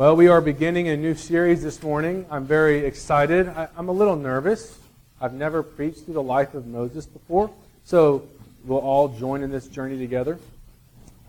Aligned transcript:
Well, 0.00 0.16
we 0.16 0.28
are 0.28 0.40
beginning 0.40 0.88
a 0.88 0.96
new 0.96 1.14
series 1.14 1.62
this 1.62 1.82
morning. 1.82 2.24
I'm 2.30 2.46
very 2.46 2.86
excited. 2.86 3.48
I, 3.48 3.68
am 3.76 3.90
a 3.90 3.92
little 3.92 4.16
nervous. 4.16 4.78
I've 5.20 5.34
never 5.34 5.62
preached 5.62 6.06
through 6.06 6.14
the 6.14 6.22
life 6.22 6.54
of 6.54 6.66
Moses 6.66 7.04
before, 7.04 7.50
so 7.84 8.26
we'll 8.64 8.78
all 8.78 9.08
join 9.08 9.42
in 9.42 9.50
this 9.50 9.68
journey 9.68 9.98
together. 9.98 10.38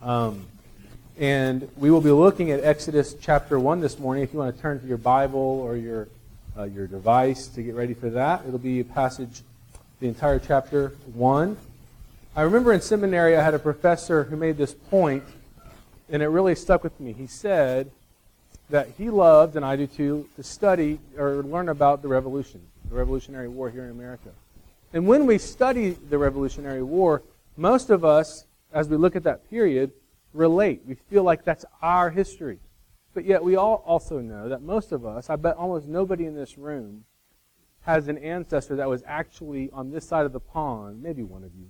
Um, 0.00 0.46
and 1.18 1.68
we 1.76 1.90
will 1.90 2.00
be 2.00 2.12
looking 2.12 2.50
at 2.50 2.64
Exodus 2.64 3.14
chapter 3.20 3.60
1 3.60 3.82
this 3.82 3.98
morning. 3.98 4.24
If 4.24 4.32
you 4.32 4.38
want 4.38 4.56
to 4.56 4.62
turn 4.62 4.80
to 4.80 4.86
your 4.86 4.96
Bible 4.96 5.38
or 5.38 5.76
your, 5.76 6.08
uh, 6.56 6.62
your 6.62 6.86
device 6.86 7.48
to 7.48 7.62
get 7.62 7.74
ready 7.74 7.92
for 7.92 8.08
that, 8.08 8.46
it'll 8.48 8.58
be 8.58 8.80
a 8.80 8.84
passage, 8.84 9.42
the 10.00 10.08
entire 10.08 10.38
chapter 10.38 10.94
1. 11.12 11.58
I 12.34 12.40
remember 12.40 12.72
in 12.72 12.80
seminary 12.80 13.36
I 13.36 13.44
had 13.44 13.52
a 13.52 13.58
professor 13.58 14.24
who 14.24 14.36
made 14.36 14.56
this 14.56 14.72
point, 14.72 15.24
and 16.08 16.22
it 16.22 16.28
really 16.28 16.54
stuck 16.54 16.82
with 16.82 16.98
me. 16.98 17.12
He 17.12 17.26
said 17.26 17.90
that 18.70 18.88
he 18.96 19.10
loved, 19.10 19.56
and 19.56 19.64
I 19.64 19.76
do 19.76 19.86
too, 19.86 20.28
to 20.36 20.42
study 20.42 20.98
or 21.18 21.42
learn 21.42 21.68
about 21.68 22.02
the 22.02 22.08
Revolution, 22.08 22.60
the 22.88 22.94
Revolutionary 22.94 23.48
War 23.48 23.70
here 23.70 23.84
in 23.84 23.90
America. 23.90 24.30
And 24.92 25.06
when 25.06 25.26
we 25.26 25.38
study 25.38 25.90
the 25.90 26.18
Revolutionary 26.18 26.82
War, 26.82 27.22
most 27.56 27.90
of 27.90 28.04
us, 28.04 28.46
as 28.72 28.88
we 28.88 28.96
look 28.96 29.16
at 29.16 29.24
that 29.24 29.48
period, 29.50 29.92
relate. 30.32 30.82
We 30.86 30.94
feel 30.94 31.22
like 31.22 31.44
that's 31.44 31.64
our 31.80 32.10
history. 32.10 32.58
But 33.14 33.24
yet 33.24 33.44
we 33.44 33.56
all 33.56 33.82
also 33.86 34.20
know 34.20 34.48
that 34.48 34.62
most 34.62 34.92
of 34.92 35.04
us, 35.04 35.28
I 35.28 35.36
bet 35.36 35.56
almost 35.56 35.86
nobody 35.86 36.24
in 36.24 36.34
this 36.34 36.56
room, 36.56 37.04
has 37.82 38.08
an 38.08 38.16
ancestor 38.18 38.76
that 38.76 38.88
was 38.88 39.02
actually 39.06 39.70
on 39.72 39.90
this 39.90 40.06
side 40.06 40.24
of 40.24 40.32
the 40.32 40.40
pond, 40.40 41.02
maybe 41.02 41.22
one 41.22 41.44
of 41.44 41.54
you, 41.54 41.66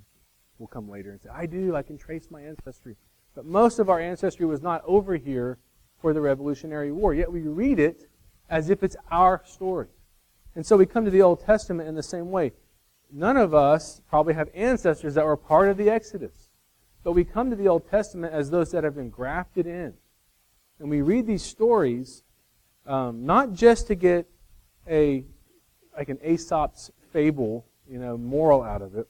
will 0.59 0.66
come 0.66 0.88
later 0.88 1.11
and 1.11 1.20
say, 1.20 1.30
I 1.33 1.47
do, 1.47 1.74
I 1.74 1.83
can 1.83 1.98
trace 1.98 2.28
my 2.30 2.42
ancestry. 2.42 2.97
But 3.34 3.47
most 3.47 3.78
of 3.78 3.88
our 3.88 3.98
ancestry 3.98 4.47
was 4.47 4.62
not 4.62 4.83
over 4.84 5.16
here 5.16 5.59
for 6.02 6.12
the 6.12 6.20
Revolutionary 6.20 6.92
War. 6.92 7.15
Yet 7.15 7.33
we 7.33 7.42
read 7.42 7.79
it 7.79 8.09
as 8.51 8.69
if 8.69 8.83
it's 8.83 8.97
our 9.11 9.41
story. 9.47 9.88
And 10.55 10.66
so 10.66 10.77
we 10.77 10.84
come 10.84 11.06
to 11.06 11.11
the 11.11 11.22
Old 11.22 11.41
Testament 11.41 11.89
in 11.89 11.94
the 11.94 12.03
same 12.03 12.31
way. 12.31 12.53
None 13.11 13.39
of 13.39 13.55
us 13.55 14.03
probably 14.11 14.34
have 14.34 14.50
ancestors 14.55 15.14
that 15.14 15.25
were 15.25 15.36
part 15.36 15.70
of 15.70 15.78
the 15.78 15.89
Exodus. 15.89 16.50
But 17.05 17.12
we 17.12 17.25
come 17.25 17.48
to 17.48 17.56
the 17.56 17.69
Old 17.69 17.89
Testament 17.89 18.34
as 18.34 18.50
those 18.50 18.70
that 18.72 18.84
have 18.84 18.94
been 18.94 19.11
grafted 19.11 19.67
in. 19.67 19.94
And 20.78 20.91
we 20.91 21.00
read 21.00 21.27
these 21.27 21.42
stories 21.42 22.25
um, 22.87 23.25
not 23.25 23.53
just 23.53 23.87
to 23.87 23.94
get 23.94 24.27
a 24.89 25.25
like 25.97 26.09
an 26.09 26.19
Aesop's 26.25 26.91
fable, 27.12 27.66
you 27.89 27.98
know, 27.98 28.16
moral 28.16 28.62
out 28.62 28.83
of 28.83 28.97
it, 28.97 29.06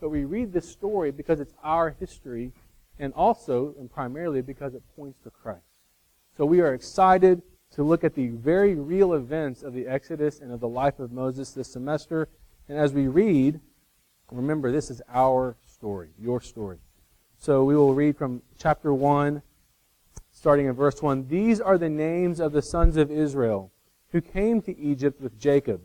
but 0.00 0.10
we 0.10 0.24
read 0.24 0.52
this 0.52 0.68
story 0.68 1.10
because 1.10 1.40
it's 1.40 1.54
our 1.64 1.96
history 1.98 2.52
and 2.98 3.12
also 3.14 3.74
and 3.78 3.90
primarily 3.90 4.42
because 4.42 4.74
it 4.74 4.82
points 4.94 5.18
to 5.24 5.30
Christ. 5.30 5.65
So 6.36 6.44
we 6.44 6.60
are 6.60 6.74
excited 6.74 7.40
to 7.70 7.82
look 7.82 8.04
at 8.04 8.14
the 8.14 8.28
very 8.28 8.74
real 8.74 9.14
events 9.14 9.62
of 9.62 9.72
the 9.72 9.86
Exodus 9.86 10.40
and 10.40 10.52
of 10.52 10.60
the 10.60 10.68
life 10.68 10.98
of 10.98 11.10
Moses 11.10 11.52
this 11.52 11.72
semester. 11.72 12.28
And 12.68 12.76
as 12.76 12.92
we 12.92 13.08
read, 13.08 13.58
remember 14.30 14.70
this 14.70 14.90
is 14.90 15.00
our 15.08 15.56
story, 15.64 16.10
your 16.18 16.42
story. 16.42 16.76
So 17.38 17.64
we 17.64 17.74
will 17.74 17.94
read 17.94 18.18
from 18.18 18.42
chapter 18.58 18.92
1, 18.92 19.40
starting 20.30 20.66
in 20.66 20.74
verse 20.74 21.00
1. 21.00 21.28
These 21.28 21.58
are 21.58 21.78
the 21.78 21.88
names 21.88 22.38
of 22.38 22.52
the 22.52 22.60
sons 22.60 22.98
of 22.98 23.10
Israel 23.10 23.72
who 24.10 24.20
came 24.20 24.60
to 24.60 24.78
Egypt 24.78 25.18
with 25.22 25.38
Jacob, 25.38 25.80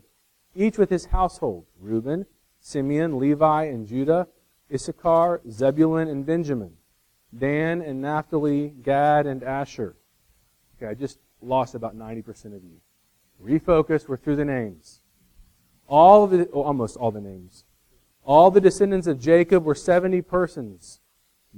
each 0.54 0.76
with 0.76 0.90
his 0.90 1.06
household 1.06 1.64
Reuben, 1.80 2.26
Simeon, 2.60 3.18
Levi, 3.18 3.64
and 3.64 3.86
Judah, 3.86 4.28
Issachar, 4.70 5.40
Zebulun, 5.50 6.08
and 6.08 6.26
Benjamin, 6.26 6.72
Dan 7.36 7.80
and 7.80 8.02
Naphtali, 8.02 8.68
Gad, 8.82 9.26
and 9.26 9.42
Asher. 9.42 9.96
Okay, 10.82 10.90
I 10.90 10.94
just 10.94 11.18
lost 11.40 11.76
about 11.76 11.96
90% 11.96 12.56
of 12.56 12.64
you. 12.64 12.80
Refocus, 13.40 14.08
we're 14.08 14.16
through 14.16 14.34
the 14.34 14.44
names. 14.44 15.00
All 15.86 16.26
the, 16.26 16.48
oh, 16.52 16.62
almost 16.62 16.96
all 16.96 17.12
the 17.12 17.20
names. 17.20 17.64
All 18.24 18.50
the 18.50 18.60
descendants 18.60 19.06
of 19.06 19.20
Jacob 19.20 19.64
were 19.64 19.76
70 19.76 20.22
persons. 20.22 21.00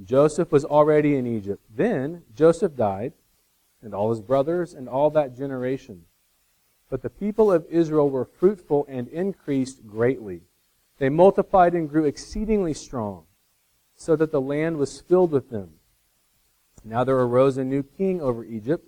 Joseph 0.03 0.51
was 0.51 0.63
already 0.63 1.15
in 1.15 1.25
Egypt. 1.25 1.63
Then 1.73 2.21
Joseph 2.35 2.75
died, 2.75 3.13
and 3.81 3.95
all 3.95 4.11
his 4.11 4.21
brothers, 4.21 4.75
and 4.75 4.87
all 4.87 5.09
that 5.11 5.35
generation. 5.35 6.03
But 6.89 7.01
the 7.01 7.09
people 7.09 7.51
of 7.51 7.65
Israel 7.67 8.09
were 8.11 8.25
fruitful 8.25 8.85
and 8.87 9.07
increased 9.07 9.87
greatly. 9.87 10.41
They 10.99 11.09
multiplied 11.09 11.73
and 11.73 11.89
grew 11.89 12.05
exceedingly 12.05 12.75
strong, 12.75 13.23
so 13.95 14.15
that 14.17 14.31
the 14.31 14.41
land 14.41 14.77
was 14.77 15.01
filled 15.01 15.31
with 15.31 15.49
them. 15.49 15.71
Now 16.83 17.03
there 17.03 17.17
arose 17.17 17.57
a 17.57 17.63
new 17.63 17.81
king 17.81 18.21
over 18.21 18.45
Egypt 18.45 18.87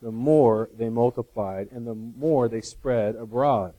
the 0.00 0.12
more 0.12 0.70
they 0.76 0.88
multiplied 0.88 1.68
and 1.72 1.86
the 1.86 1.94
more 1.94 2.48
they 2.48 2.60
spread 2.60 3.16
abroad. 3.16 3.74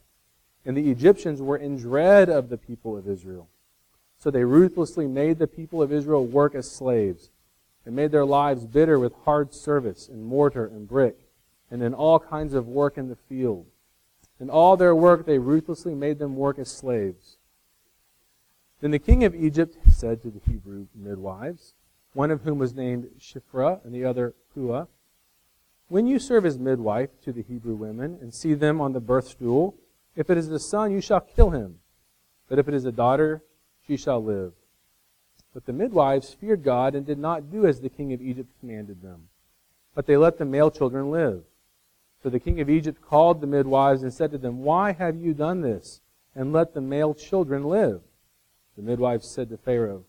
And 0.66 0.76
the 0.76 0.92
Egyptians 0.92 1.42
were 1.42 1.58
in 1.58 1.78
dread 1.78 2.30
of 2.30 2.50
the 2.50 2.58
people 2.58 2.98
of 2.98 3.08
Israel. 3.08 3.50
So 4.18 4.30
they 4.30 4.44
ruthlessly 4.44 5.08
made 5.08 5.40
the 5.40 5.48
people 5.48 5.82
of 5.82 5.94
Israel 5.94 6.26
work 6.26 6.54
as 6.54 6.70
slaves 6.70 7.30
and 7.86 7.96
made 7.96 8.12
their 8.12 8.26
lives 8.26 8.66
bitter 8.66 9.00
with 9.00 9.14
hard 9.24 9.54
service 9.54 10.08
in 10.10 10.24
mortar 10.24 10.66
and 10.66 10.88
brick 10.88 11.18
and 11.72 11.82
in 11.82 11.94
all 11.94 12.20
kinds 12.20 12.54
of 12.54 12.68
work 12.68 12.98
in 12.98 13.08
the 13.08 13.16
field. 13.16 13.68
In 14.40 14.50
all 14.50 14.76
their 14.76 14.96
work 14.96 15.26
they 15.26 15.40
ruthlessly 15.40 15.96
made 15.96 16.20
them 16.20 16.36
work 16.36 16.60
as 16.60 16.70
slaves. 16.70 17.38
Then 18.82 18.92
the 18.92 19.00
king 19.00 19.24
of 19.24 19.36
Egypt 19.36 19.78
said 19.90 20.22
to 20.22 20.30
the 20.30 20.42
Hebrew 20.50 20.88
midwives, 20.94 21.74
one 22.14 22.32
of 22.32 22.42
whom 22.42 22.58
was 22.58 22.74
named 22.74 23.08
Shiphrah 23.20 23.84
and 23.86 23.94
the 23.94 24.06
other 24.06 24.34
Puah, 24.54 24.88
when 25.90 26.06
you 26.06 26.20
serve 26.20 26.46
as 26.46 26.58
midwife 26.58 27.10
to 27.24 27.34
the 27.34 27.42
Hebrew 27.42 27.76
women 27.76 28.18
and 28.22 28.34
see 28.34 28.54
them 28.54 28.80
on 28.80 28.94
the 28.94 29.00
birth 29.00 29.28
stool, 29.28 29.76
if 30.16 30.30
it 30.30 30.38
is 30.38 30.50
a 30.50 30.60
son, 30.60 30.92
you 30.92 31.02
shall 31.02 31.20
kill 31.20 31.50
him. 31.50 31.80
But 32.48 32.60
if 32.60 32.68
it 32.68 32.74
is 32.74 32.86
a 32.86 32.92
daughter, 32.92 33.44
she 33.86 33.98
shall 33.98 34.24
live. 34.24 34.54
But 35.54 35.66
the 35.66 35.74
midwives 35.74 36.34
feared 36.34 36.64
God 36.64 36.94
and 36.94 37.06
did 37.06 37.18
not 37.18 37.52
do 37.52 37.66
as 37.66 37.82
the 37.82 37.90
king 37.90 38.14
of 38.14 38.22
Egypt 38.22 38.50
commanded 38.60 39.02
them. 39.02 39.30
But 39.96 40.06
they 40.06 40.16
let 40.16 40.38
the 40.38 40.46
male 40.46 40.70
children 40.70 41.10
live. 41.10 41.44
So 42.22 42.30
the 42.30 42.40
king 42.40 42.62
of 42.62 42.70
Egypt 42.70 43.02
called 43.02 43.42
the 43.42 43.48
midwives 43.48 44.04
and 44.04 44.14
said 44.14 44.32
to 44.32 44.38
them, 44.38 44.64
Why 44.64 44.92
have 44.92 45.16
you 45.16 45.34
done 45.34 45.62
this? 45.62 46.02
And 46.36 46.54
let 46.54 46.74
the 46.74 46.82
male 46.82 47.16
children 47.16 47.64
live. 47.64 48.02
The 48.76 48.84
midwives 48.84 49.28
said 49.28 49.50
to 49.50 49.58
Pharaoh, 49.58 50.06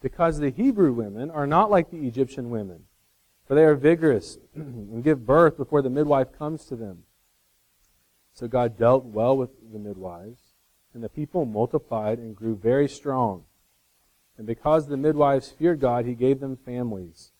Because 0.00 0.38
the 0.38 0.50
Hebrew 0.50 0.92
women 0.92 1.30
are 1.30 1.46
not 1.46 1.70
like 1.70 1.90
the 1.90 2.06
Egyptian 2.06 2.50
women 2.50 2.84
for 3.46 3.54
they 3.54 3.64
are 3.64 3.74
vigorous 3.74 4.38
and 4.54 5.04
give 5.04 5.26
birth 5.26 5.56
before 5.56 5.82
the 5.82 5.90
midwife 5.90 6.36
comes 6.36 6.64
to 6.66 6.76
them. 6.76 7.04
So 8.32 8.48
God 8.48 8.76
dealt 8.76 9.04
well 9.04 9.36
with 9.36 9.50
the 9.72 9.78
midwives, 9.78 10.40
and 10.92 11.02
the 11.02 11.08
people 11.08 11.46
multiplied 11.46 12.18
and 12.18 12.36
grew 12.36 12.56
very 12.56 12.88
strong. 12.88 13.44
And 14.36 14.46
because 14.46 14.86
the 14.86 14.96
midwives 14.96 15.50
feared 15.50 15.80
God, 15.80 16.04
he 16.04 16.14
gave 16.14 16.40
them 16.40 16.56
families. 16.56 17.32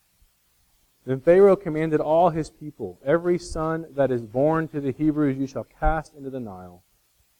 Then 1.05 1.21
Pharaoh 1.21 1.55
commanded 1.55 2.01
all 2.01 2.31
his 2.31 2.49
people, 2.49 2.99
Every 3.05 3.37
son 3.37 3.85
that 3.91 4.11
is 4.11 4.25
born 4.25 4.67
to 4.69 4.81
the 4.81 4.91
Hebrews 4.91 5.37
you 5.37 5.47
shall 5.47 5.63
cast 5.79 6.13
into 6.15 6.29
the 6.29 6.39
Nile, 6.39 6.83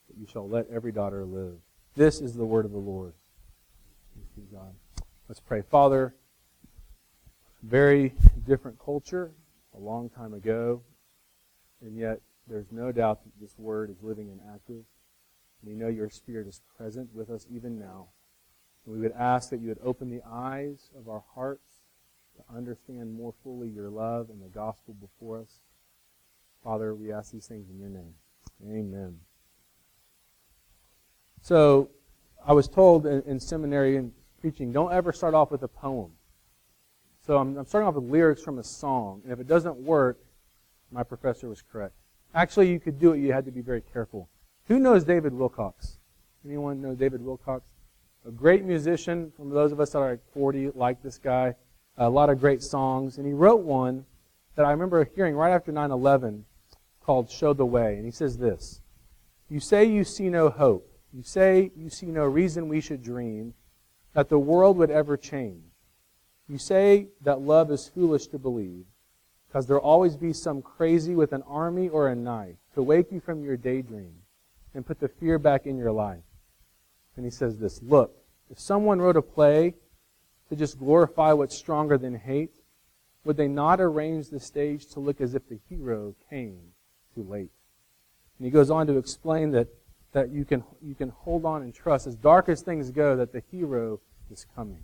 but 0.07 0.17
you 0.17 0.25
shall 0.25 0.47
let 0.47 0.69
every 0.69 0.91
daughter 0.91 1.25
live. 1.25 1.55
This 1.95 2.21
is 2.21 2.35
the 2.35 2.45
word 2.45 2.63
of 2.63 2.71
the 2.71 2.77
Lord. 2.77 3.13
Let's 5.27 5.41
pray. 5.41 5.63
Father, 5.63 6.15
very 7.67 8.13
different 8.45 8.79
culture 8.79 9.31
a 9.75 9.79
long 9.79 10.09
time 10.09 10.33
ago, 10.33 10.81
and 11.81 11.97
yet 11.97 12.21
there's 12.47 12.71
no 12.71 12.91
doubt 12.91 13.23
that 13.23 13.41
this 13.41 13.57
word 13.57 13.89
is 13.89 14.01
living 14.01 14.29
and 14.29 14.39
active. 14.53 14.83
We 15.63 15.73
know 15.73 15.89
your 15.89 16.09
Spirit 16.09 16.47
is 16.47 16.61
present 16.77 17.13
with 17.13 17.29
us 17.29 17.45
even 17.53 17.77
now. 17.77 18.07
And 18.85 18.95
we 18.95 19.01
would 19.01 19.11
ask 19.11 19.49
that 19.49 19.59
you 19.59 19.67
would 19.67 19.81
open 19.83 20.09
the 20.09 20.21
eyes 20.25 20.91
of 20.97 21.09
our 21.09 21.23
hearts 21.35 21.69
to 22.37 22.55
understand 22.55 23.13
more 23.13 23.33
fully 23.43 23.67
your 23.67 23.89
love 23.89 24.29
and 24.29 24.41
the 24.41 24.47
gospel 24.47 24.93
before 24.93 25.41
us. 25.41 25.59
Father, 26.63 26.95
we 26.95 27.11
ask 27.11 27.31
these 27.31 27.47
things 27.47 27.69
in 27.69 27.79
your 27.79 27.89
name. 27.89 28.13
Amen. 28.65 29.19
So, 31.41 31.89
I 32.45 32.53
was 32.53 32.67
told 32.67 33.05
in, 33.05 33.23
in 33.23 33.39
seminary 33.39 33.97
and 33.97 34.13
preaching, 34.39 34.71
don't 34.71 34.93
ever 34.93 35.11
start 35.11 35.33
off 35.33 35.51
with 35.51 35.63
a 35.63 35.67
poem. 35.67 36.11
So 37.27 37.37
I'm, 37.37 37.57
I'm 37.57 37.65
starting 37.65 37.89
off 37.89 37.95
with 37.95 38.09
lyrics 38.09 38.41
from 38.41 38.57
a 38.57 38.63
song. 38.63 39.19
And 39.25 39.33
if 39.33 39.39
it 39.39 39.47
doesn't 39.47 39.75
work, 39.75 40.17
My 40.93 41.03
professor 41.03 41.49
was 41.49 41.61
correct. 41.61 41.93
Actually, 42.33 42.71
you 42.71 42.79
could 42.79 42.97
do 42.97 43.11
it. 43.11 43.19
You 43.19 43.33
had 43.33 43.43
to 43.43 43.51
be 43.51 43.59
very 43.59 43.81
careful. 43.81 44.29
Who 44.69 44.79
knows 44.79 45.03
David 45.03 45.33
Wilcox? 45.33 45.97
Anyone 46.45 46.81
know 46.81 46.95
David 46.95 47.21
Wilcox? 47.21 47.65
A 48.25 48.31
great 48.31 48.63
musician. 48.63 49.33
From 49.35 49.49
those 49.49 49.73
of 49.73 49.81
us 49.81 49.89
that 49.89 49.99
are 49.99 50.11
like 50.11 50.21
40, 50.33 50.71
like 50.73 51.03
this 51.03 51.17
guy. 51.17 51.55
A 51.97 52.09
lot 52.09 52.29
of 52.29 52.39
great 52.39 52.63
songs. 52.63 53.17
And 53.17 53.27
he 53.27 53.33
wrote 53.33 53.61
one 53.61 54.05
that 54.55 54.65
I 54.65 54.71
remember 54.71 55.09
hearing 55.13 55.35
right 55.35 55.51
after 55.51 55.73
9 55.73 55.91
11 55.91 56.45
called 57.01 57.29
Show 57.29 57.51
the 57.51 57.65
Way. 57.65 57.95
And 57.95 58.05
he 58.05 58.11
says 58.11 58.37
this 58.37 58.79
You 59.49 59.59
say 59.59 59.83
you 59.83 60.05
see 60.05 60.29
no 60.29 60.49
hope. 60.49 60.89
You 61.11 61.23
say 61.23 61.71
you 61.75 61.89
see 61.89 62.07
no 62.07 62.23
reason 62.23 62.69
we 62.69 62.79
should 62.79 63.03
dream 63.03 63.53
that 64.13 64.29
the 64.29 64.39
world 64.39 64.77
would 64.77 64.91
ever 64.91 65.17
change. 65.17 65.66
You 66.47 66.57
say 66.57 67.07
that 67.21 67.41
love 67.41 67.71
is 67.71 67.89
foolish 67.89 68.27
to 68.27 68.39
believe 68.39 68.85
because 69.47 69.67
there'll 69.67 69.83
always 69.83 70.15
be 70.15 70.33
some 70.33 70.61
crazy 70.61 71.15
with 71.15 71.33
an 71.33 71.43
army 71.43 71.89
or 71.89 72.07
a 72.07 72.15
knife 72.15 72.55
to 72.73 72.83
wake 72.83 73.11
you 73.11 73.19
from 73.19 73.43
your 73.43 73.57
daydream 73.57 74.13
and 74.73 74.85
put 74.85 74.99
the 74.99 75.07
fear 75.07 75.39
back 75.39 75.65
in 75.65 75.77
your 75.77 75.91
life. 75.91 76.23
And 77.15 77.25
he 77.25 77.31
says 77.31 77.57
this 77.57 77.81
Look, 77.81 78.15
if 78.49 78.59
someone 78.59 79.01
wrote 79.01 79.17
a 79.17 79.21
play 79.21 79.75
to 80.49 80.55
just 80.55 80.79
glorify 80.79 81.33
what's 81.33 81.57
stronger 81.57 81.97
than 81.97 82.15
hate, 82.15 82.55
would 83.23 83.35
they 83.35 83.47
not 83.47 83.81
arrange 83.81 84.29
the 84.29 84.39
stage 84.39 84.85
to 84.87 85.01
look 85.01 85.19
as 85.19 85.35
if 85.35 85.49
the 85.49 85.59
hero 85.67 86.15
came 86.29 86.59
too 87.13 87.23
late? 87.23 87.51
And 88.37 88.45
he 88.45 88.51
goes 88.51 88.69
on 88.69 88.87
to 88.87 88.97
explain 88.97 89.51
that, 89.51 89.67
that 90.13 90.29
you, 90.29 90.45
can, 90.45 90.63
you 90.81 90.95
can 90.95 91.09
hold 91.09 91.43
on 91.43 91.61
and 91.61 91.73
trust, 91.73 92.07
as 92.07 92.15
dark 92.15 92.47
as 92.47 92.61
things 92.61 92.91
go, 92.91 93.17
that 93.17 93.33
the 93.33 93.43
hero 93.51 93.99
is 94.31 94.45
coming. 94.55 94.83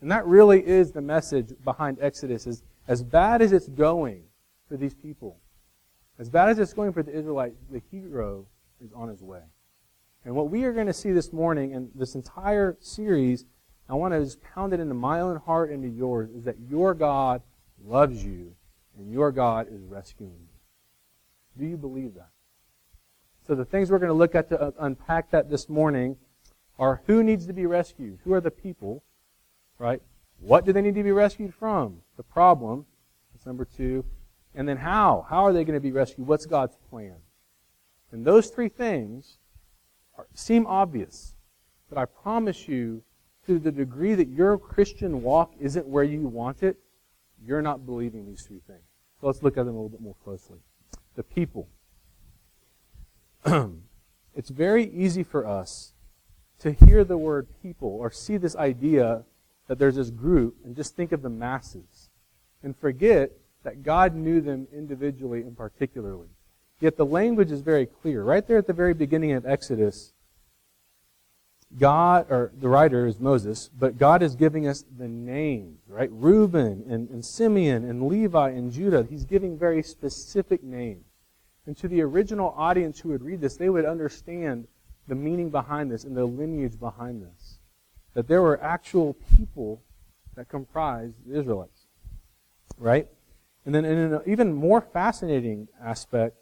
And 0.00 0.10
that 0.10 0.26
really 0.26 0.66
is 0.66 0.92
the 0.92 1.00
message 1.00 1.52
behind 1.64 1.98
Exodus, 2.00 2.46
is 2.46 2.62
as 2.86 3.02
bad 3.02 3.42
as 3.42 3.52
it's 3.52 3.68
going 3.68 4.24
for 4.68 4.76
these 4.76 4.94
people, 4.94 5.38
as 6.18 6.28
bad 6.28 6.48
as 6.48 6.58
it's 6.58 6.72
going 6.72 6.92
for 6.92 7.02
the 7.02 7.16
Israelites, 7.16 7.56
the 7.70 7.82
hero 7.90 8.46
is 8.84 8.92
on 8.92 9.08
his 9.08 9.22
way. 9.22 9.42
And 10.24 10.34
what 10.34 10.50
we 10.50 10.64
are 10.64 10.72
going 10.72 10.86
to 10.86 10.92
see 10.92 11.12
this 11.12 11.32
morning 11.32 11.74
and 11.74 11.90
this 11.94 12.14
entire 12.14 12.76
series, 12.80 13.44
I 13.88 13.94
want 13.94 14.12
to 14.12 14.22
just 14.22 14.42
pound 14.42 14.72
it 14.72 14.80
into 14.80 14.94
my 14.94 15.20
own 15.20 15.36
heart 15.36 15.70
and 15.70 15.84
into 15.84 15.96
yours, 15.96 16.30
is 16.30 16.44
that 16.44 16.56
your 16.68 16.94
God 16.94 17.42
loves 17.84 18.24
you 18.24 18.54
and 18.98 19.10
your 19.10 19.30
God 19.30 19.68
is 19.70 19.82
rescuing 19.82 20.32
you. 20.32 21.62
Do 21.62 21.66
you 21.66 21.76
believe 21.76 22.14
that? 22.14 22.30
So 23.46 23.54
the 23.54 23.64
things 23.64 23.90
we're 23.90 23.98
going 23.98 24.08
to 24.08 24.14
look 24.14 24.34
at 24.34 24.48
to 24.50 24.60
uh, 24.60 24.70
unpack 24.80 25.30
that 25.30 25.48
this 25.48 25.68
morning 25.68 26.16
are 26.78 27.02
who 27.06 27.22
needs 27.22 27.46
to 27.46 27.52
be 27.52 27.64
rescued? 27.64 28.18
Who 28.24 28.32
are 28.32 28.40
the 28.40 28.50
people? 28.50 29.04
Right? 29.78 30.00
What 30.38 30.64
do 30.64 30.72
they 30.72 30.82
need 30.82 30.94
to 30.94 31.02
be 31.02 31.12
rescued 31.12 31.54
from? 31.54 32.02
The 32.16 32.22
problem. 32.22 32.86
That's 33.32 33.46
number 33.46 33.64
two. 33.64 34.04
And 34.54 34.68
then 34.68 34.78
how? 34.78 35.26
How 35.28 35.44
are 35.44 35.52
they 35.52 35.64
going 35.64 35.74
to 35.74 35.80
be 35.80 35.92
rescued? 35.92 36.26
What's 36.26 36.46
God's 36.46 36.76
plan? 36.90 37.16
And 38.12 38.24
those 38.24 38.48
three 38.48 38.68
things 38.68 39.38
are, 40.16 40.26
seem 40.34 40.66
obvious. 40.66 41.34
But 41.88 41.98
I 41.98 42.04
promise 42.04 42.68
you, 42.68 43.02
to 43.46 43.58
the 43.58 43.70
degree 43.70 44.14
that 44.14 44.28
your 44.28 44.58
Christian 44.58 45.22
walk 45.22 45.52
isn't 45.60 45.86
where 45.86 46.04
you 46.04 46.22
want 46.22 46.62
it, 46.62 46.78
you're 47.44 47.62
not 47.62 47.86
believing 47.86 48.26
these 48.26 48.42
three 48.42 48.60
things. 48.66 48.82
So 49.20 49.26
let's 49.26 49.42
look 49.42 49.56
at 49.56 49.64
them 49.64 49.74
a 49.74 49.78
little 49.78 49.88
bit 49.88 50.00
more 50.00 50.16
closely. 50.24 50.58
The 51.14 51.22
people. 51.22 51.68
it's 54.34 54.50
very 54.50 54.90
easy 54.90 55.22
for 55.22 55.46
us 55.46 55.92
to 56.58 56.72
hear 56.72 57.04
the 57.04 57.18
word 57.18 57.46
people 57.62 57.88
or 57.88 58.10
see 58.10 58.36
this 58.36 58.56
idea 58.56 59.22
that 59.68 59.78
there's 59.78 59.96
this 59.96 60.10
group 60.10 60.56
and 60.64 60.76
just 60.76 60.94
think 60.94 61.12
of 61.12 61.22
the 61.22 61.30
masses 61.30 62.10
and 62.62 62.76
forget 62.76 63.32
that 63.64 63.82
God 63.82 64.14
knew 64.14 64.40
them 64.40 64.68
individually 64.72 65.42
and 65.42 65.56
particularly. 65.56 66.28
Yet 66.80 66.96
the 66.96 67.06
language 67.06 67.50
is 67.50 67.62
very 67.62 67.86
clear. 67.86 68.22
Right 68.22 68.46
there 68.46 68.58
at 68.58 68.66
the 68.66 68.72
very 68.72 68.94
beginning 68.94 69.32
of 69.32 69.46
Exodus, 69.46 70.12
God, 71.76 72.26
or 72.30 72.52
the 72.56 72.68
writer 72.68 73.06
is 73.06 73.18
Moses, 73.18 73.68
but 73.76 73.98
God 73.98 74.22
is 74.22 74.36
giving 74.36 74.68
us 74.68 74.84
the 74.96 75.08
names, 75.08 75.80
right? 75.88 76.10
Reuben 76.12 76.84
and, 76.88 77.10
and 77.10 77.24
Simeon 77.24 77.88
and 77.88 78.06
Levi 78.06 78.50
and 78.50 78.70
Judah. 78.70 79.06
He's 79.08 79.24
giving 79.24 79.58
very 79.58 79.82
specific 79.82 80.62
names. 80.62 81.04
And 81.66 81.76
to 81.78 81.88
the 81.88 82.02
original 82.02 82.54
audience 82.56 83.00
who 83.00 83.08
would 83.08 83.22
read 83.22 83.40
this, 83.40 83.56
they 83.56 83.68
would 83.68 83.84
understand 83.84 84.68
the 85.08 85.16
meaning 85.16 85.50
behind 85.50 85.90
this 85.90 86.04
and 86.04 86.16
the 86.16 86.24
lineage 86.24 86.78
behind 86.78 87.22
this 87.22 87.55
that 88.16 88.28
there 88.28 88.40
were 88.40 88.58
actual 88.62 89.14
people 89.36 89.82
that 90.36 90.48
comprised 90.48 91.16
the 91.26 91.38
Israelites. 91.38 91.82
Right? 92.78 93.06
And 93.66 93.74
then 93.74 93.84
in 93.84 93.98
an 93.98 94.20
even 94.24 94.54
more 94.54 94.80
fascinating 94.80 95.68
aspect, 95.84 96.38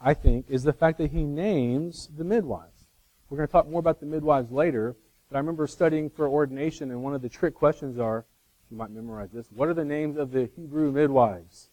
I 0.00 0.14
think, 0.14 0.46
is 0.48 0.62
the 0.62 0.72
fact 0.72 0.96
that 0.96 1.10
he 1.10 1.24
names 1.24 2.08
the 2.16 2.24
midwives. 2.24 2.86
We're 3.28 3.36
going 3.36 3.46
to 3.46 3.52
talk 3.52 3.68
more 3.68 3.78
about 3.78 4.00
the 4.00 4.06
midwives 4.06 4.50
later, 4.50 4.96
but 5.28 5.36
I 5.36 5.40
remember 5.40 5.66
studying 5.66 6.08
for 6.08 6.26
ordination, 6.26 6.90
and 6.90 7.02
one 7.02 7.14
of 7.14 7.20
the 7.20 7.28
trick 7.28 7.54
questions 7.54 7.98
are, 7.98 8.24
you 8.70 8.78
might 8.78 8.90
memorize 8.90 9.30
this, 9.30 9.48
what 9.52 9.68
are 9.68 9.74
the 9.74 9.84
names 9.84 10.16
of 10.16 10.30
the 10.30 10.48
Hebrew 10.56 10.90
midwives? 10.92 11.68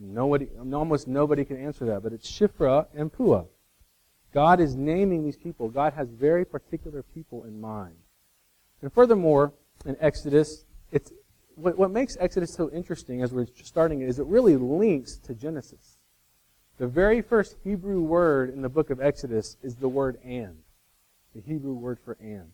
Nobody, 0.00 0.48
almost 0.58 1.06
nobody 1.06 1.44
can 1.44 1.58
answer 1.64 1.84
that, 1.86 2.02
but 2.02 2.12
it's 2.12 2.28
Shiphrah 2.28 2.86
and 2.92 3.12
Puah. 3.12 3.44
God 4.34 4.58
is 4.58 4.74
naming 4.74 5.22
these 5.22 5.36
people. 5.36 5.68
God 5.68 5.92
has 5.92 6.08
very 6.08 6.44
particular 6.44 7.04
people 7.04 7.44
in 7.44 7.60
mind. 7.60 7.94
And 8.82 8.92
furthermore, 8.92 9.52
in 9.84 9.96
Exodus, 10.00 10.64
it's 10.92 11.12
what, 11.54 11.78
what 11.78 11.90
makes 11.90 12.16
Exodus 12.20 12.52
so 12.52 12.70
interesting 12.70 13.22
as 13.22 13.32
we're 13.32 13.46
starting 13.62 14.02
it 14.02 14.08
is 14.08 14.18
it 14.18 14.26
really 14.26 14.56
links 14.56 15.16
to 15.18 15.34
Genesis. 15.34 15.96
The 16.78 16.86
very 16.86 17.22
first 17.22 17.56
Hebrew 17.64 18.02
word 18.02 18.50
in 18.50 18.60
the 18.60 18.68
book 18.68 18.90
of 18.90 19.00
Exodus 19.00 19.56
is 19.62 19.76
the 19.76 19.88
word 19.88 20.18
and, 20.22 20.58
the 21.34 21.40
Hebrew 21.40 21.72
word 21.72 21.98
for 22.04 22.18
and. 22.20 22.52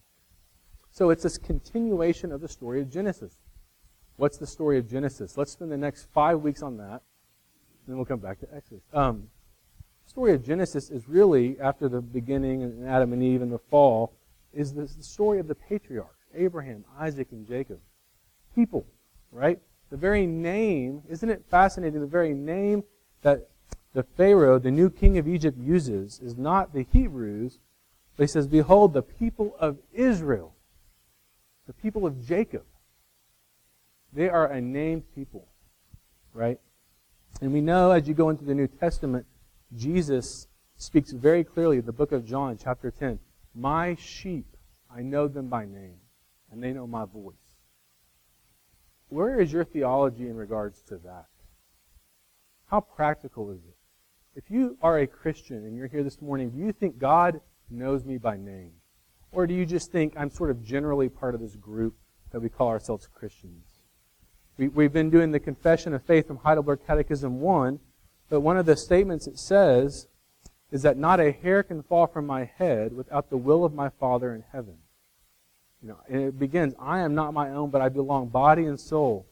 So 0.93 1.11
it's 1.11 1.25
this 1.25 1.39
continuation 1.39 2.31
of 2.31 2.41
the 2.41 2.49
story 2.49 2.81
of 2.81 2.91
Genesis. 2.91 3.39
What's 4.17 4.37
the 4.37 4.47
story 4.47 4.79
of 4.79 4.89
Genesis? 4.89 5.37
Let's 5.37 5.53
spend 5.53 5.73
the 5.73 5.77
next 5.77 6.07
five 6.13 6.41
weeks 6.41 6.63
on 6.63 6.77
that. 6.77 7.03
Then 7.89 7.97
we'll 7.97 8.05
come 8.05 8.21
back 8.21 8.39
to 8.41 8.55
Exodus. 8.55 8.85
Um, 8.93 9.29
the 10.05 10.11
story 10.11 10.35
of 10.35 10.45
Genesis 10.45 10.91
is 10.91 11.09
really 11.09 11.59
after 11.59 11.89
the 11.89 12.01
beginning 12.01 12.63
and 12.63 12.87
Adam 12.87 13.13
and 13.13 13.23
Eve 13.23 13.43
and 13.43 13.51
the 13.51 13.59
fall 13.59 14.13
is 14.53 14.75
the 14.75 14.87
story 14.87 15.39
of 15.39 15.49
the 15.49 15.55
patriarchs 15.55 16.23
Abraham, 16.35 16.85
Isaac, 16.99 17.29
and 17.33 17.47
Jacob. 17.47 17.79
People, 18.55 18.87
right? 19.31 19.61
The 19.91 19.97
very 19.97 20.27
name, 20.27 21.03
isn't 21.09 21.29
it 21.29 21.45
fascinating? 21.51 22.01
The 22.01 22.07
very 22.07 22.35
name 22.35 22.85
that 23.23 23.49
the 23.93 24.03
Pharaoh, 24.03 24.59
the 24.59 24.71
new 24.71 24.89
king 24.89 25.19
of 25.19 25.29
Egypt, 25.29 25.59
uses 25.59 26.21
is 26.21 26.37
not 26.37 26.73
the 26.73 26.87
Hebrews, 26.93 27.59
but 28.17 28.25
he 28.25 28.29
says, 28.29 28.47
Behold, 28.47 28.93
the 28.95 29.03
people 29.03 29.55
of 29.59 29.79
Israel, 29.93 30.55
the 31.67 31.73
people 31.73 32.07
of 32.07 32.27
Jacob. 32.27 32.65
They 34.13 34.29
are 34.29 34.47
a 34.47 34.61
named 34.61 35.05
people, 35.15 35.49
right? 36.35 36.61
And 37.41 37.53
we 37.53 37.63
know 37.63 37.91
as 37.91 38.07
you 38.07 38.15
go 38.15 38.29
into 38.29 38.45
the 38.45 38.55
New 38.55 38.67
Testament, 38.67 39.27
Jesus 39.75 40.49
speaks 40.77 41.13
very 41.13 41.45
clearly 41.45 41.79
in 41.79 41.87
the 41.87 41.93
book 41.93 42.13
of 42.13 42.27
John, 42.27 42.59
chapter 42.63 42.91
10. 42.91 43.19
My 43.55 43.95
sheep, 43.95 44.57
I 44.91 45.03
know 45.03 45.29
them 45.29 45.49
by 45.49 45.67
name, 45.67 46.01
and 46.51 46.63
they 46.63 46.73
know 46.73 46.87
my 46.87 47.05
voice. 47.05 47.35
Where 49.09 49.41
is 49.41 49.53
your 49.53 49.65
theology 49.65 50.29
in 50.29 50.37
regards 50.37 50.81
to 50.85 50.97
that? 50.99 51.27
How 52.67 52.81
practical 52.81 53.51
is 53.51 53.61
it? 53.65 53.77
If 54.35 54.51
you 54.51 54.79
are 54.81 54.99
a 54.99 55.07
Christian 55.07 55.59
and 55.67 55.77
you're 55.77 55.89
here 55.89 56.03
this 56.03 56.23
morning, 56.23 56.51
do 56.51 56.59
you 56.59 56.73
think 56.73 56.99
God 56.99 57.43
knows 57.71 58.05
me 58.05 58.17
by 58.17 58.39
name? 58.39 58.73
Or 59.31 59.47
do 59.47 59.53
you 59.53 59.67
just 59.67 59.93
think 59.93 60.15
I'm 60.17 60.31
sort 60.31 60.51
of 60.51 60.63
generally 60.63 61.11
part 61.11 61.35
of 61.35 61.41
this 61.43 61.57
group 61.57 61.95
that 62.31 62.41
we 62.41 62.49
call 62.49 62.69
ourselves 62.69 63.07
Christians? 63.07 63.67
We, 64.57 64.69
we've 64.69 64.93
been 64.93 65.11
doing 65.11 65.33
the 65.33 65.41
Confession 65.41 65.93
of 65.93 66.03
Faith 66.03 66.27
from 66.27 66.39
Heidelberg 66.39 66.81
Catechism 66.87 67.41
1, 67.41 67.81
but 68.31 68.41
one 68.41 68.57
of 68.57 68.65
the 68.65 68.77
statements 68.77 69.27
it 69.27 69.39
says 69.39 70.07
is 70.73 70.83
that 70.83 70.97
not 70.97 71.21
a 71.21 71.31
hair 71.31 71.63
can 71.63 71.83
fall 71.83 72.07
from 72.07 72.27
my 72.27 72.51
head 72.57 72.95
without 72.95 73.29
the 73.29 73.37
will 73.37 73.65
of 73.65 73.75
my 73.75 73.91
Father 73.91 74.35
in 74.35 74.43
heaven. 74.51 74.79
You 75.83 75.89
know, 75.89 75.99
and 76.09 76.23
it 76.23 76.39
begins, 76.39 76.75
I 76.81 77.01
am 77.01 77.15
not 77.15 77.35
my 77.35 77.51
own, 77.51 77.69
but 77.71 77.83
I 77.83 77.91
belong 77.91 78.29
body 78.29 78.65
and 78.65 78.81
soul, 78.81 79.27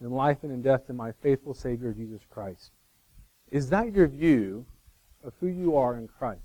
in 0.00 0.10
life 0.10 0.38
and 0.42 0.50
in 0.50 0.62
death 0.62 0.86
to 0.86 0.94
my 0.94 1.12
faithful 1.22 1.52
Savior 1.52 1.92
Jesus 1.92 2.22
Christ. 2.30 2.70
Is 3.50 3.68
that 3.70 3.94
your 3.94 4.06
view 4.06 4.64
of 5.22 5.34
who 5.38 5.48
you 5.48 5.76
are 5.76 5.96
in 5.96 6.08
Christ? 6.08 6.40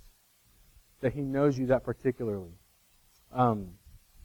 That 1.00 1.14
He 1.14 1.22
knows 1.22 1.58
you 1.58 1.68
that 1.68 1.86
particularly? 1.86 2.52
Um, 3.32 3.70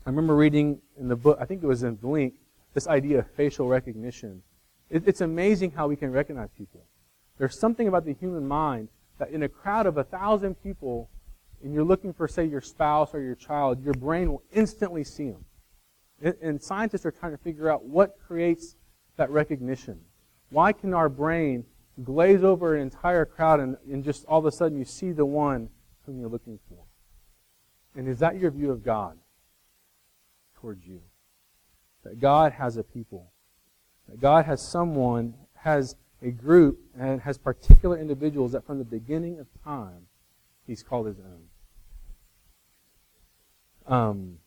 I 0.04 0.11
remember 0.11 0.35
reading 0.35 0.80
in 0.99 1.06
the 1.06 1.16
book, 1.16 1.38
I 1.40 1.45
think 1.45 1.62
it 1.62 1.66
was 1.66 1.85
in 1.85 1.95
Blink, 1.95 2.35
this 2.75 2.88
idea 2.88 3.21
of 3.21 3.30
facial 3.37 3.68
recognition. 3.68 4.42
It, 4.90 5.06
it's 5.06 5.21
amazing 5.21 5.71
how 5.71 5.87
we 5.87 5.95
can 5.97 6.11
recognize 6.11 6.49
people. 6.56 6.85
There's 7.38 7.59
something 7.61 7.87
about 7.87 8.04
the 8.04 8.14
human 8.14 8.47
mind 8.47 8.88
that 9.18 9.30
in 9.30 9.42
a 9.42 9.49
crowd 9.49 9.87
of 9.87 9.96
a 9.99 10.04
thousand 10.04 10.54
people, 10.62 11.11
and 11.62 11.73
you're 11.73 11.85
looking 11.85 12.12
for, 12.12 12.28
say, 12.28 12.44
your 12.44 12.61
spouse 12.61 13.14
or 13.14 13.20
your 13.20 13.35
child, 13.35 13.82
your 13.82 13.94
brain 13.94 14.30
will 14.30 14.42
instantly 14.52 15.04
see 15.04 15.30
them. 15.30 15.44
And 16.40 16.62
scientists 16.62 17.04
are 17.04 17.11
trying 17.11 17.32
to 17.32 17.38
figure 17.38 17.70
out 17.70 17.85
what 17.85 18.18
creates 18.26 18.76
that 19.16 19.30
recognition. 19.30 20.00
Why 20.50 20.73
can 20.73 20.94
our 20.94 21.08
brain 21.08 21.64
glaze 22.02 22.44
over 22.44 22.75
an 22.75 22.82
entire 22.82 23.25
crowd 23.25 23.61
and, 23.61 23.76
and 23.90 24.04
just 24.04 24.25
all 24.26 24.38
of 24.38 24.46
a 24.46 24.52
sudden 24.52 24.78
you 24.78 24.85
see 24.85 25.12
the 25.12 25.25
one 25.25 25.70
whom 26.04 26.20
you're 26.20 26.28
looking 26.28 26.58
for. 26.68 26.85
And 27.94 28.08
is 28.08 28.18
that 28.20 28.38
your 28.38 28.50
view 28.50 28.70
of 28.70 28.85
God 28.85 29.18
towards 30.61 30.87
you? 30.87 31.00
That 32.04 32.20
God 32.20 32.52
has 32.52 32.76
a 32.76 32.85
people. 32.85 33.32
That 34.08 34.20
God 34.20 34.44
has 34.44 34.62
someone, 34.62 35.35
has 35.54 35.96
a 36.23 36.30
group, 36.30 36.78
and 36.99 37.20
has 37.20 37.38
particular 37.38 37.99
individuals 37.99 38.52
that 38.52 38.64
from 38.66 38.78
the 38.78 38.85
beginning 38.85 39.38
of 39.38 39.46
time 39.62 40.06
he's 40.66 40.82
called 40.82 41.06
his 41.06 41.18
own. 41.18 41.42
Um, 43.87 44.38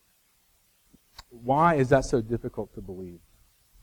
why 1.30 1.76
is 1.76 1.88
that 1.90 2.04
so 2.04 2.20
difficult 2.20 2.74
to 2.74 2.80
believe? 2.80 3.20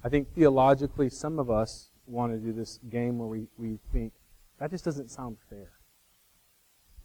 I 0.03 0.09
think 0.09 0.33
theologically, 0.35 1.09
some 1.09 1.39
of 1.39 1.49
us 1.49 1.89
want 2.05 2.33
to 2.33 2.37
do 2.37 2.53
this 2.53 2.79
game 2.89 3.17
where 3.17 3.27
we, 3.27 3.47
we 3.57 3.79
think, 3.91 4.13
that 4.59 4.69
just 4.71 4.85
doesn't 4.85 5.09
sound 5.09 5.37
fair. 5.49 5.71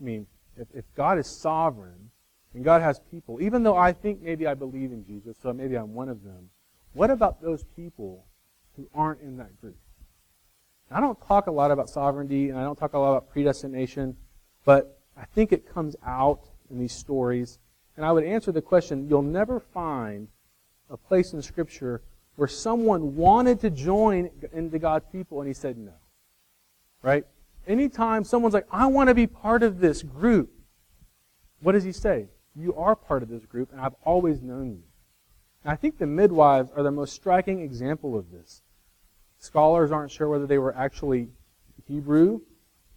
I 0.00 0.04
mean, 0.04 0.26
if, 0.56 0.68
if 0.74 0.84
God 0.94 1.18
is 1.18 1.26
sovereign 1.26 2.10
and 2.54 2.64
God 2.64 2.82
has 2.82 3.00
people, 3.10 3.40
even 3.40 3.62
though 3.62 3.76
I 3.76 3.92
think 3.92 4.20
maybe 4.20 4.46
I 4.46 4.54
believe 4.54 4.92
in 4.92 5.04
Jesus, 5.04 5.36
so 5.42 5.52
maybe 5.52 5.76
I'm 5.76 5.94
one 5.94 6.08
of 6.08 6.22
them, 6.22 6.50
what 6.92 7.10
about 7.10 7.40
those 7.40 7.64
people 7.76 8.26
who 8.76 8.88
aren't 8.94 9.20
in 9.20 9.36
that 9.38 9.58
group? 9.60 9.76
I 10.94 11.00
don't 11.00 11.20
talk 11.26 11.46
a 11.46 11.50
lot 11.50 11.70
about 11.70 11.88
sovereignty 11.88 12.50
and 12.50 12.58
I 12.58 12.62
don't 12.62 12.78
talk 12.78 12.92
a 12.92 12.98
lot 12.98 13.12
about 13.12 13.30
predestination, 13.30 14.16
but 14.64 14.98
I 15.16 15.24
think 15.24 15.52
it 15.52 15.72
comes 15.72 15.96
out 16.06 16.40
in 16.70 16.78
these 16.78 16.92
stories. 16.92 17.58
And 17.96 18.04
I 18.04 18.12
would 18.12 18.24
answer 18.24 18.52
the 18.52 18.62
question 18.62 19.08
you'll 19.08 19.22
never 19.22 19.60
find 19.60 20.28
a 20.90 20.96
place 20.96 21.32
in 21.32 21.42
Scripture 21.42 22.02
where 22.36 22.48
someone 22.48 23.16
wanted 23.16 23.60
to 23.60 23.70
join 23.70 24.30
into 24.52 24.78
God's 24.78 25.06
people 25.12 25.40
and 25.40 25.48
he 25.48 25.54
said 25.54 25.76
no. 25.76 25.92
Right? 27.02 27.24
Anytime 27.66 28.24
someone's 28.24 28.54
like, 28.54 28.66
I 28.70 28.86
want 28.86 29.08
to 29.08 29.14
be 29.14 29.26
part 29.26 29.62
of 29.62 29.80
this 29.80 30.02
group, 30.02 30.50
what 31.60 31.72
does 31.72 31.84
he 31.84 31.92
say? 31.92 32.28
You 32.54 32.74
are 32.74 32.96
part 32.96 33.22
of 33.22 33.28
this 33.28 33.44
group 33.44 33.72
and 33.72 33.80
I've 33.80 33.94
always 34.04 34.42
known 34.42 34.70
you. 34.70 34.82
And 35.64 35.72
I 35.72 35.76
think 35.76 35.98
the 35.98 36.06
midwives 36.06 36.70
are 36.74 36.82
the 36.82 36.90
most 36.90 37.14
striking 37.14 37.60
example 37.60 38.18
of 38.18 38.30
this. 38.30 38.62
Scholars 39.42 39.90
aren't 39.90 40.12
sure 40.12 40.28
whether 40.28 40.46
they 40.46 40.58
were 40.58 40.74
actually 40.76 41.28
Hebrew 41.88 42.42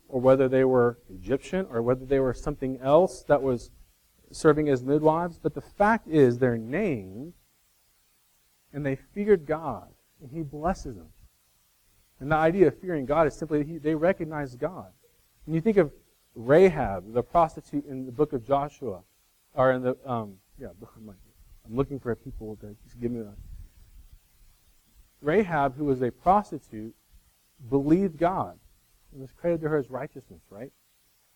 or 0.07 0.21
whether 0.21 0.47
they 0.47 0.63
were 0.63 0.99
Egyptian 1.09 1.65
or 1.71 1.81
whether 1.81 2.05
they 2.05 2.19
were 2.19 2.35
something 2.35 2.77
else 2.81 3.23
that 3.23 3.41
was 3.41 3.71
serving 4.31 4.69
as 4.69 4.83
midwives. 4.83 5.39
But 5.39 5.55
the 5.55 5.61
fact 5.61 6.07
is, 6.07 6.37
they're 6.37 6.55
named 6.55 7.33
and 8.71 8.85
they 8.85 8.95
feared 8.95 9.47
God 9.47 9.87
and 10.21 10.29
He 10.31 10.43
blesses 10.43 10.95
them. 10.95 11.09
And 12.19 12.31
the 12.31 12.35
idea 12.35 12.67
of 12.67 12.79
fearing 12.79 13.07
God 13.07 13.25
is 13.25 13.33
simply 13.33 13.63
that 13.63 13.81
they 13.81 13.95
recognize 13.95 14.55
God. 14.55 14.91
When 15.45 15.55
you 15.55 15.61
think 15.61 15.77
of 15.77 15.91
Rahab, 16.35 17.11
the 17.11 17.23
prostitute 17.23 17.87
in 17.87 18.05
the 18.05 18.11
book 18.11 18.33
of 18.33 18.45
Joshua, 18.45 19.01
or 19.55 19.71
in 19.71 19.81
the, 19.81 19.97
um, 20.05 20.35
yeah, 20.59 20.67
I'm 21.65 21.75
looking 21.75 21.99
for 21.99 22.15
people 22.15 22.55
to 22.57 22.75
give 23.01 23.11
me 23.11 23.21
that. 23.21 23.35
Rahab, 25.25 25.75
who 25.75 25.85
was 25.85 26.01
a 26.01 26.11
prostitute, 26.11 26.93
believed 27.69 28.17
God. 28.17 28.57
It 29.13 29.19
was 29.19 29.31
credited 29.31 29.61
to 29.61 29.69
her 29.69 29.77
as 29.77 29.89
righteousness, 29.89 30.41
right? 30.49 30.71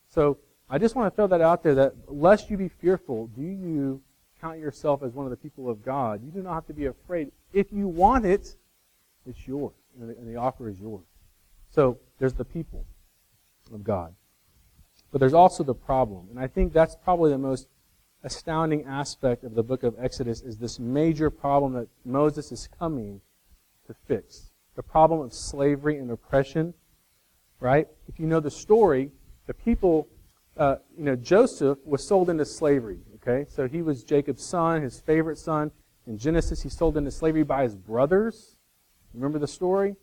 So 0.10 0.38
I 0.70 0.78
just 0.78 0.96
want 0.96 1.12
to 1.12 1.16
throw 1.16 1.28
that 1.28 1.42
out 1.42 1.64
there 1.64 1.76
that 1.76 1.94
lest 2.08 2.50
you 2.50 2.58
be 2.58 2.70
fearful, 2.70 3.28
do 3.28 3.42
you 3.42 4.02
count 4.42 4.60
yourself 4.60 5.02
as 5.04 5.14
one 5.14 5.26
of 5.26 5.32
the 5.32 5.38
people 5.38 5.70
of 5.70 5.84
God? 5.84 6.22
You 6.24 6.32
do 6.32 6.42
not 6.42 6.54
have 6.54 6.68
to 6.68 6.74
be 6.74 6.86
afraid. 6.86 7.32
If 7.54 7.72
you 7.72 7.88
want 7.88 8.26
it, 8.26 8.56
it's 9.26 9.48
yours, 9.48 9.74
and 10.00 10.10
the, 10.10 10.18
and 10.18 10.28
the 10.28 10.36
offer 10.36 10.70
is 10.70 10.80
yours. 10.80 11.06
So 11.72 11.98
there's 12.20 12.34
the 12.34 12.46
people 12.46 12.86
of 13.74 13.84
God. 13.84 14.14
But 15.12 15.20
there's 15.20 15.34
also 15.34 15.64
the 15.64 15.74
problem. 15.74 16.28
And 16.30 16.40
I 16.40 16.48
think 16.48 16.74
that's 16.74 16.96
probably 16.96 17.32
the 17.32 17.38
most 17.38 17.68
astounding 18.24 18.86
aspect 18.86 19.44
of 19.44 19.56
the 19.56 19.64
book 19.64 19.84
of 19.84 19.96
Exodus 19.98 20.42
is 20.42 20.58
this 20.58 20.80
major 20.80 21.30
problem 21.30 21.74
that 21.74 21.88
Moses 22.06 22.52
is 22.52 22.68
coming 22.68 23.22
to 23.90 23.96
fix. 24.08 24.52
The 24.76 24.84
problem 24.84 25.20
of 25.20 25.34
slavery 25.34 25.98
and 25.98 26.10
oppression, 26.10 26.74
right? 27.60 27.88
If 28.08 28.20
you 28.20 28.28
know 28.28 28.40
the 28.40 28.52
story, 28.52 29.12
the 29.48 29.54
people, 29.54 30.08
uh, 30.56 30.78
you 30.98 31.04
know, 31.04 31.18
Joseph 31.18 31.78
was 31.86 32.08
sold 32.08 32.30
into 32.30 32.46
slavery, 32.46 33.00
okay? 33.16 33.46
So 33.50 33.68
he 33.68 33.82
was 33.82 34.06
Jacob's 34.06 34.46
son, 34.46 34.82
his 34.82 35.02
favorite 35.02 35.38
son. 35.38 35.72
In 36.08 36.18
Genesis, 36.18 36.62
he's 36.64 36.78
sold 36.78 36.96
into 36.96 37.12
slavery 37.12 37.44
by 37.44 37.64
his 37.64 37.76
brothers. 37.76 38.56
Remember 39.14 39.40
the 39.40 39.48
story? 39.48 39.96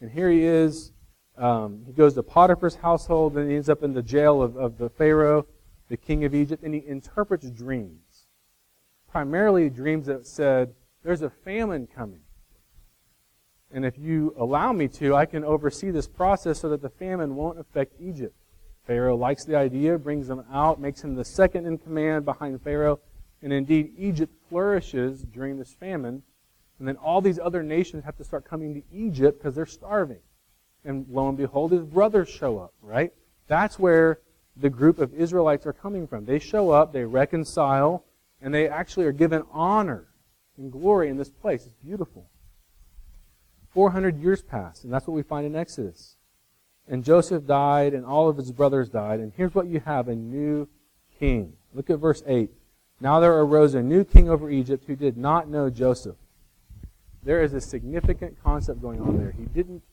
And 0.00 0.10
here 0.10 0.30
he 0.30 0.42
is. 0.42 0.90
Um, 1.36 1.84
he 1.86 1.92
goes 1.92 2.14
to 2.14 2.22
Potiphar's 2.24 2.74
household, 2.74 3.36
and 3.36 3.48
he 3.48 3.54
ends 3.54 3.68
up 3.68 3.84
in 3.84 3.94
the 3.94 4.02
jail 4.02 4.42
of, 4.42 4.56
of 4.56 4.78
the 4.78 4.88
Pharaoh 4.88 5.46
the 5.88 5.96
king 5.96 6.24
of 6.24 6.34
Egypt, 6.34 6.62
and 6.62 6.74
he 6.74 6.86
interprets 6.86 7.50
dreams. 7.50 8.26
Primarily 9.10 9.70
dreams 9.70 10.06
that 10.06 10.26
said, 10.26 10.74
there's 11.02 11.22
a 11.22 11.30
famine 11.30 11.86
coming. 11.86 12.20
And 13.70 13.84
if 13.84 13.98
you 13.98 14.34
allow 14.38 14.72
me 14.72 14.88
to, 14.88 15.14
I 15.14 15.26
can 15.26 15.44
oversee 15.44 15.90
this 15.90 16.08
process 16.08 16.60
so 16.60 16.70
that 16.70 16.80
the 16.80 16.88
famine 16.88 17.36
won't 17.36 17.58
affect 17.58 18.00
Egypt. 18.00 18.34
Pharaoh 18.86 19.16
likes 19.16 19.44
the 19.44 19.56
idea, 19.56 19.98
brings 19.98 20.28
them 20.28 20.44
out, 20.50 20.80
makes 20.80 21.04
him 21.04 21.14
the 21.14 21.24
second 21.24 21.66
in 21.66 21.76
command 21.76 22.24
behind 22.24 22.62
Pharaoh. 22.62 23.00
And 23.42 23.52
indeed, 23.52 23.92
Egypt 23.98 24.32
flourishes 24.48 25.22
during 25.22 25.58
this 25.58 25.74
famine. 25.74 26.22
And 26.78 26.88
then 26.88 26.96
all 26.96 27.20
these 27.20 27.38
other 27.38 27.62
nations 27.62 28.04
have 28.04 28.16
to 28.16 28.24
start 28.24 28.44
coming 28.44 28.74
to 28.74 28.82
Egypt 28.90 29.38
because 29.38 29.54
they're 29.54 29.66
starving. 29.66 30.20
And 30.84 31.06
lo 31.10 31.28
and 31.28 31.36
behold, 31.36 31.72
his 31.72 31.84
brothers 31.84 32.28
show 32.28 32.58
up, 32.58 32.72
right? 32.80 33.12
That's 33.46 33.78
where 33.78 34.20
the 34.56 34.70
group 34.70 34.98
of 34.98 35.12
Israelites 35.12 35.66
are 35.66 35.72
coming 35.72 36.06
from. 36.06 36.24
They 36.24 36.38
show 36.38 36.70
up, 36.70 36.92
they 36.92 37.04
reconcile, 37.04 38.04
and 38.40 38.54
they 38.54 38.68
actually 38.68 39.06
are 39.06 39.12
given 39.12 39.42
honor 39.52 40.08
and 40.56 40.72
glory 40.72 41.08
in 41.08 41.18
this 41.18 41.30
place. 41.30 41.66
It's 41.66 41.76
beautiful. 41.84 42.30
400 43.78 44.20
years 44.20 44.42
passed, 44.42 44.82
and 44.82 44.92
that's 44.92 45.06
what 45.06 45.14
we 45.14 45.22
find 45.22 45.46
in 45.46 45.54
Exodus. 45.54 46.16
And 46.88 47.04
Joseph 47.04 47.46
died, 47.46 47.94
and 47.94 48.04
all 48.04 48.28
of 48.28 48.36
his 48.36 48.50
brothers 48.50 48.88
died, 48.88 49.20
and 49.20 49.32
here's 49.36 49.54
what 49.54 49.68
you 49.68 49.78
have 49.78 50.08
a 50.08 50.16
new 50.16 50.66
king. 51.20 51.52
Look 51.72 51.88
at 51.88 52.00
verse 52.00 52.24
8. 52.26 52.50
Now 53.00 53.20
there 53.20 53.38
arose 53.38 53.74
a 53.74 53.82
new 53.82 54.02
king 54.02 54.28
over 54.28 54.50
Egypt 54.50 54.86
who 54.88 54.96
did 54.96 55.16
not 55.16 55.48
know 55.48 55.70
Joseph. 55.70 56.16
There 57.22 57.40
is 57.40 57.54
a 57.54 57.60
significant 57.60 58.42
concept 58.42 58.82
going 58.82 59.00
on 59.00 59.16
there. 59.16 59.30
He 59.30 59.44
didn't 59.44 59.84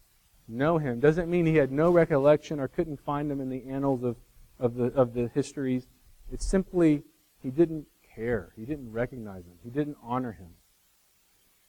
know 0.47 0.79
him. 0.79 0.99
Doesn't 0.99 1.29
mean 1.29 1.45
he 1.45 1.57
had 1.57 1.71
no 1.71 1.91
recollection 1.91 2.59
or 2.59 2.67
couldn't 2.67 2.99
find 3.05 3.31
him 3.31 3.39
in 3.39 3.49
the 3.49 3.65
annals 3.69 4.01
of 4.01 4.15
of 4.59 4.73
the, 4.73 4.85
of 4.95 5.13
the 5.13 5.29
histories. 5.35 5.85
It's 6.31 6.45
simply 6.47 7.03
he 7.43 7.51
didn't 7.51 7.85
care. 8.15 8.51
He 8.55 8.65
didn't 8.65 8.91
recognize 8.91 9.45
him. 9.45 9.59
He 9.63 9.69
didn't 9.69 9.97
honor 10.01 10.31
him. 10.31 10.55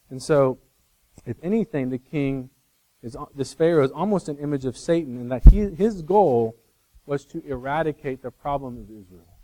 And 0.08 0.22
so, 0.22 0.58
if 1.26 1.36
anything, 1.42 1.90
the 1.90 1.98
king 1.98 2.50
is 3.02 3.16
this 3.34 3.52
Pharaoh 3.52 3.84
is 3.84 3.90
almost 3.90 4.28
an 4.28 4.38
image 4.38 4.64
of 4.64 4.76
Satan 4.76 5.20
in 5.20 5.28
that 5.28 5.48
he, 5.50 5.68
his 5.70 6.02
goal 6.02 6.56
was 7.04 7.24
to 7.26 7.44
eradicate 7.46 8.22
the 8.22 8.30
problem 8.30 8.78
of 8.78 8.84
Israel. 8.84 9.38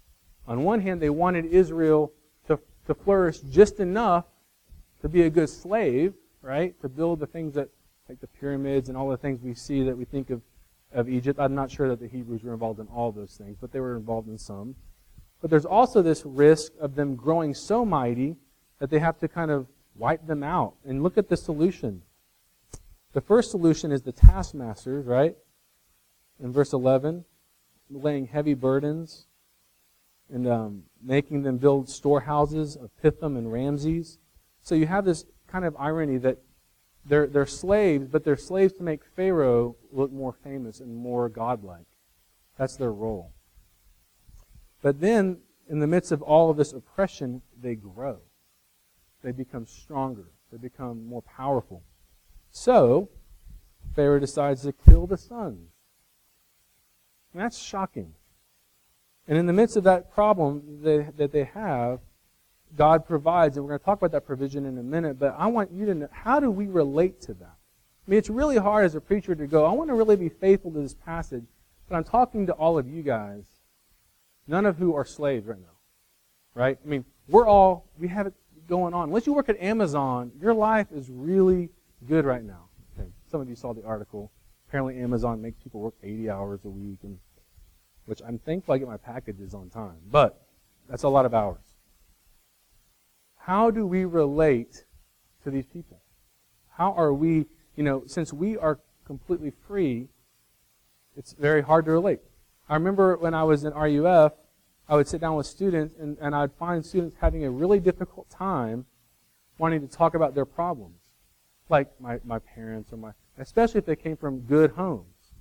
On 0.49 0.65
one 0.65 0.81
hand, 0.81 1.01
they 1.01 1.11
wanted 1.11 1.45
Israel 1.47 2.13
to, 2.49 2.59
to 2.87 2.95
flourish 2.95 3.39
just 3.41 3.79
enough 3.79 4.25
to 5.01 5.09
be 5.09 5.23
a 5.23 5.31
good 5.31 5.49
slave, 5.49 6.15
right? 6.41 6.81
To 6.81 6.89
build 6.89 7.21
the 7.21 7.27
things 7.27 7.55
that, 7.55 7.69
like 8.09 8.21
the 8.21 8.27
pyramids 8.27 8.89
and 8.89 8.97
all 8.97 9.11
the 9.11 9.17
things 9.17 9.41
we 9.43 9.55
see 9.55 9.83
that 9.85 9.97
we 9.97 10.05
think 10.05 10.31
of 10.31 10.41
of 10.95 11.09
Egypt. 11.09 11.39
I'm 11.41 11.55
not 11.55 11.71
sure 11.71 11.89
that 11.89 12.01
the 12.01 12.09
Hebrews 12.09 12.43
were 12.43 12.53
involved 12.53 12.81
in 12.81 12.87
all 12.89 13.13
those 13.13 13.37
things, 13.37 13.57
but 13.61 13.73
they 13.73 13.81
were 13.81 13.97
involved 13.97 14.29
in 14.29 14.39
some. 14.39 14.75
But 15.41 15.51
there's 15.51 15.65
also 15.65 16.03
this 16.03 16.25
risk 16.25 16.73
of 16.81 16.95
them 16.95 17.17
growing 17.17 17.55
so 17.55 17.85
mighty 17.85 18.37
that 18.79 18.91
they 18.91 18.99
have 18.99 19.19
to 19.21 19.29
kind 19.29 19.51
of 19.51 19.67
wipe 19.95 20.27
them 20.27 20.43
out. 20.43 20.75
And 20.85 21.03
look 21.03 21.19
at 21.19 21.29
the 21.29 21.37
solution. 21.37 22.03
The 23.13 23.21
first 23.21 23.51
solution 23.51 23.93
is 23.93 24.03
the 24.03 24.13
taskmasters, 24.13 25.07
right? 25.07 25.37
In 26.43 26.53
verse 26.53 26.73
11, 26.73 27.25
laying 27.91 28.27
heavy 28.27 28.55
burdens 28.55 29.27
and 30.33 30.49
um, 30.49 30.83
making 31.03 31.43
them 31.43 31.59
build 31.59 31.89
storehouses 31.89 32.77
of 32.77 32.91
Pithom 33.03 33.37
and 33.37 33.53
Ramses. 33.53 34.19
So 34.63 34.75
you 34.75 34.87
have 34.87 35.05
this 35.05 35.27
kind 35.47 35.65
of 35.65 35.77
irony 35.79 36.17
that 36.19 36.39
they're, 37.05 37.27
they're 37.27 37.47
slaves, 37.47 38.09
but 38.09 38.25
they're 38.25 38.37
slaves 38.37 38.73
to 38.75 38.83
make 38.83 39.05
Pharaoh 39.05 39.77
look 39.91 40.11
more 40.13 40.33
famous 40.33 40.81
and 40.81 40.97
more 40.97 41.29
godlike. 41.29 41.87
That's 42.57 42.77
their 42.77 42.93
role. 42.93 43.33
But 44.83 45.01
then, 45.01 45.39
in 45.69 45.81
the 45.81 45.87
midst 45.87 46.13
of 46.13 46.23
all 46.23 46.51
of 46.51 46.57
this 46.57 46.73
oppression, 46.73 47.43
they 47.61 47.75
grow. 47.75 48.21
They 49.23 49.33
become 49.33 49.67
stronger. 49.67 50.27
They 50.51 50.59
become 50.59 51.07
more 51.07 51.23
powerful. 51.23 51.83
So, 52.51 53.09
Pharaoh 53.95 54.21
decides 54.21 54.63
to 54.63 54.73
kill 54.73 55.07
the 55.07 55.17
sons. 55.17 55.71
And 57.33 57.43
that's 57.43 57.59
shocking. 57.59 58.15
And 59.27 59.39
in 59.39 59.47
the 59.47 59.53
midst 59.53 59.77
of 59.77 59.85
that 59.85 60.13
problem 60.13 60.81
they, 60.83 61.09
that 61.17 61.33
they 61.33 61.45
have, 61.45 62.01
God 62.77 63.07
provides, 63.07 63.57
and 63.57 63.65
we're 63.65 63.71
going 63.71 63.81
to 63.81 63.85
talk 63.85 63.99
about 63.99 64.13
that 64.13 64.27
provision 64.27 64.65
in 64.67 64.79
a 64.79 64.83
minute, 64.83 65.19
but 65.19 65.35
I 65.39 65.47
want 65.47 65.73
you 65.73 65.87
to 65.87 65.95
know 65.95 66.09
how 66.11 66.41
do 66.41 66.51
we 66.51 66.67
relate 66.67 67.21
to 67.23 67.35
that? 67.35 67.57
I 68.07 68.11
mean, 68.11 68.19
it's 68.19 68.31
really 68.31 68.57
hard 68.57 68.85
as 68.85 68.95
a 68.95 69.01
preacher 69.01 69.35
to 69.35 69.47
go, 69.47 69.65
I 69.65 69.73
want 69.73 69.91
to 69.91 69.95
really 69.95 70.17
be 70.17 70.29
faithful 70.29 70.73
to 70.73 70.81
this 70.81 70.95
passage, 70.95 71.45
but 71.89 71.97
I'm 71.97 72.05
talking 72.05 72.47
to 72.47 72.53
all 72.53 72.79
of 72.79 72.89
you 72.89 73.03
guys, 73.03 73.45
none 74.47 74.67
of 74.67 74.79
who 74.79 74.95
are 74.95 75.05
slaves 75.05 75.47
right 75.47 75.61
now. 75.61 75.67
Right? 76.55 76.79
I 76.85 76.89
mean, 76.89 77.05
we're 77.29 77.47
all, 77.47 77.87
we 77.99 78.09
have 78.09 78.27
it 78.27 78.35
going 78.73 78.95
on. 78.95 79.11
Unless 79.11 79.27
you 79.27 79.35
work 79.35 79.51
at 79.51 79.61
Amazon, 79.61 80.33
your 80.41 80.55
life 80.55 80.87
is 80.93 81.11
really 81.11 81.69
good 82.09 82.25
right 82.25 82.43
now. 82.43 82.71
Okay. 82.99 83.07
Some 83.31 83.43
of 83.43 83.47
you 83.51 83.55
saw 83.55 83.75
the 83.75 83.85
article. 83.85 84.33
Apparently 84.67 84.99
Amazon 84.99 85.43
makes 85.43 85.59
people 85.63 85.83
work 85.83 85.93
80 86.03 86.31
hours 86.31 86.61
a 86.65 86.71
week, 86.71 87.01
and 87.03 87.19
which 88.07 88.23
I'm 88.27 88.39
thankful 88.39 88.73
I 88.73 88.79
get 88.79 88.89
my 88.89 88.97
packages 88.97 89.53
on 89.53 89.69
time. 89.69 89.99
But 90.11 90.41
that's 90.89 91.03
a 91.03 91.09
lot 91.11 91.27
of 91.27 91.35
hours. 91.35 91.61
How 93.37 93.71
do 93.71 93.87
we 93.87 94.07
relate 94.07 94.87
to 95.45 95.51
these 95.51 95.67
people? 95.67 96.01
How 96.71 96.95
are 96.95 97.13
we, 97.13 97.45
you 97.77 97.85
know, 97.85 98.05
since 98.07 98.33
we 98.33 98.57
are 98.57 98.81
completely 99.05 99.53
free, 99.69 100.09
it's 101.15 101.35
very 101.35 101.61
hard 101.61 101.85
to 101.85 101.91
relate. 101.91 102.21
I 102.71 102.75
remember 102.75 103.19
when 103.19 103.35
I 103.35 103.43
was 103.43 103.65
in 103.65 103.75
RUF, 103.75 104.33
I 104.93 104.97
would 104.97 105.09
sit 105.09 105.23
down 105.23 105.37
with 105.37 105.47
students 105.47 105.95
and, 105.99 106.19
and 106.21 106.35
I'd 106.35 106.53
find 106.53 106.85
students 106.85 107.17
having 107.19 107.47
a 107.47 107.51
really 107.51 107.81
difficult 107.81 108.29
time 108.29 108.85
wanting 109.57 109.81
to 109.81 109.89
talk 109.89 110.15
about 110.15 110.35
their 110.35 110.45
problems. 110.45 110.99
Like 111.71 111.99
my, 111.99 112.21
my 112.27 112.39
parents 112.41 112.93
or 112.93 112.99
my, 112.99 113.13
especially 113.39 113.79
if 113.79 113.87
they 113.87 113.97
came 113.97 114.19
from 114.19 114.41
good 114.41 114.73
homes. 114.73 115.33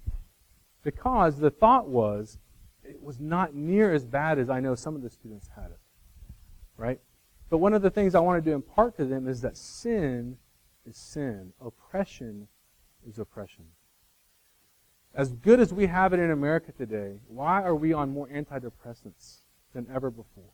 Because 0.85 1.37
the 1.37 1.49
thought 1.49 1.89
was, 1.89 2.37
it 2.81 3.03
was 3.03 3.19
not 3.19 3.53
near 3.53 3.93
as 3.93 4.05
bad 4.05 4.39
as 4.39 4.49
I 4.49 4.61
know 4.61 4.73
some 4.73 4.95
of 4.95 5.01
the 5.01 5.09
students 5.09 5.49
had 5.53 5.65
it. 5.65 5.79
Right? 6.77 7.01
But 7.49 7.57
one 7.57 7.73
of 7.73 7.81
the 7.81 7.89
things 7.89 8.15
I 8.15 8.21
wanted 8.21 8.45
to 8.45 8.53
impart 8.53 8.95
to 8.95 9.05
them 9.05 9.27
is 9.27 9.41
that 9.41 9.57
sin 9.57 10.37
is 10.85 10.95
sin. 10.95 11.51
Oppression 11.59 12.47
is 13.05 13.19
oppression. 13.19 13.65
As 15.13 15.33
good 15.33 15.59
as 15.59 15.73
we 15.73 15.87
have 15.87 16.13
it 16.13 16.19
in 16.19 16.31
America 16.31 16.71
today, 16.71 17.19
why 17.27 17.61
are 17.61 17.75
we 17.75 17.91
on 17.91 18.11
more 18.11 18.27
antidepressants 18.29 19.39
than 19.73 19.87
ever 19.93 20.09
before? 20.09 20.53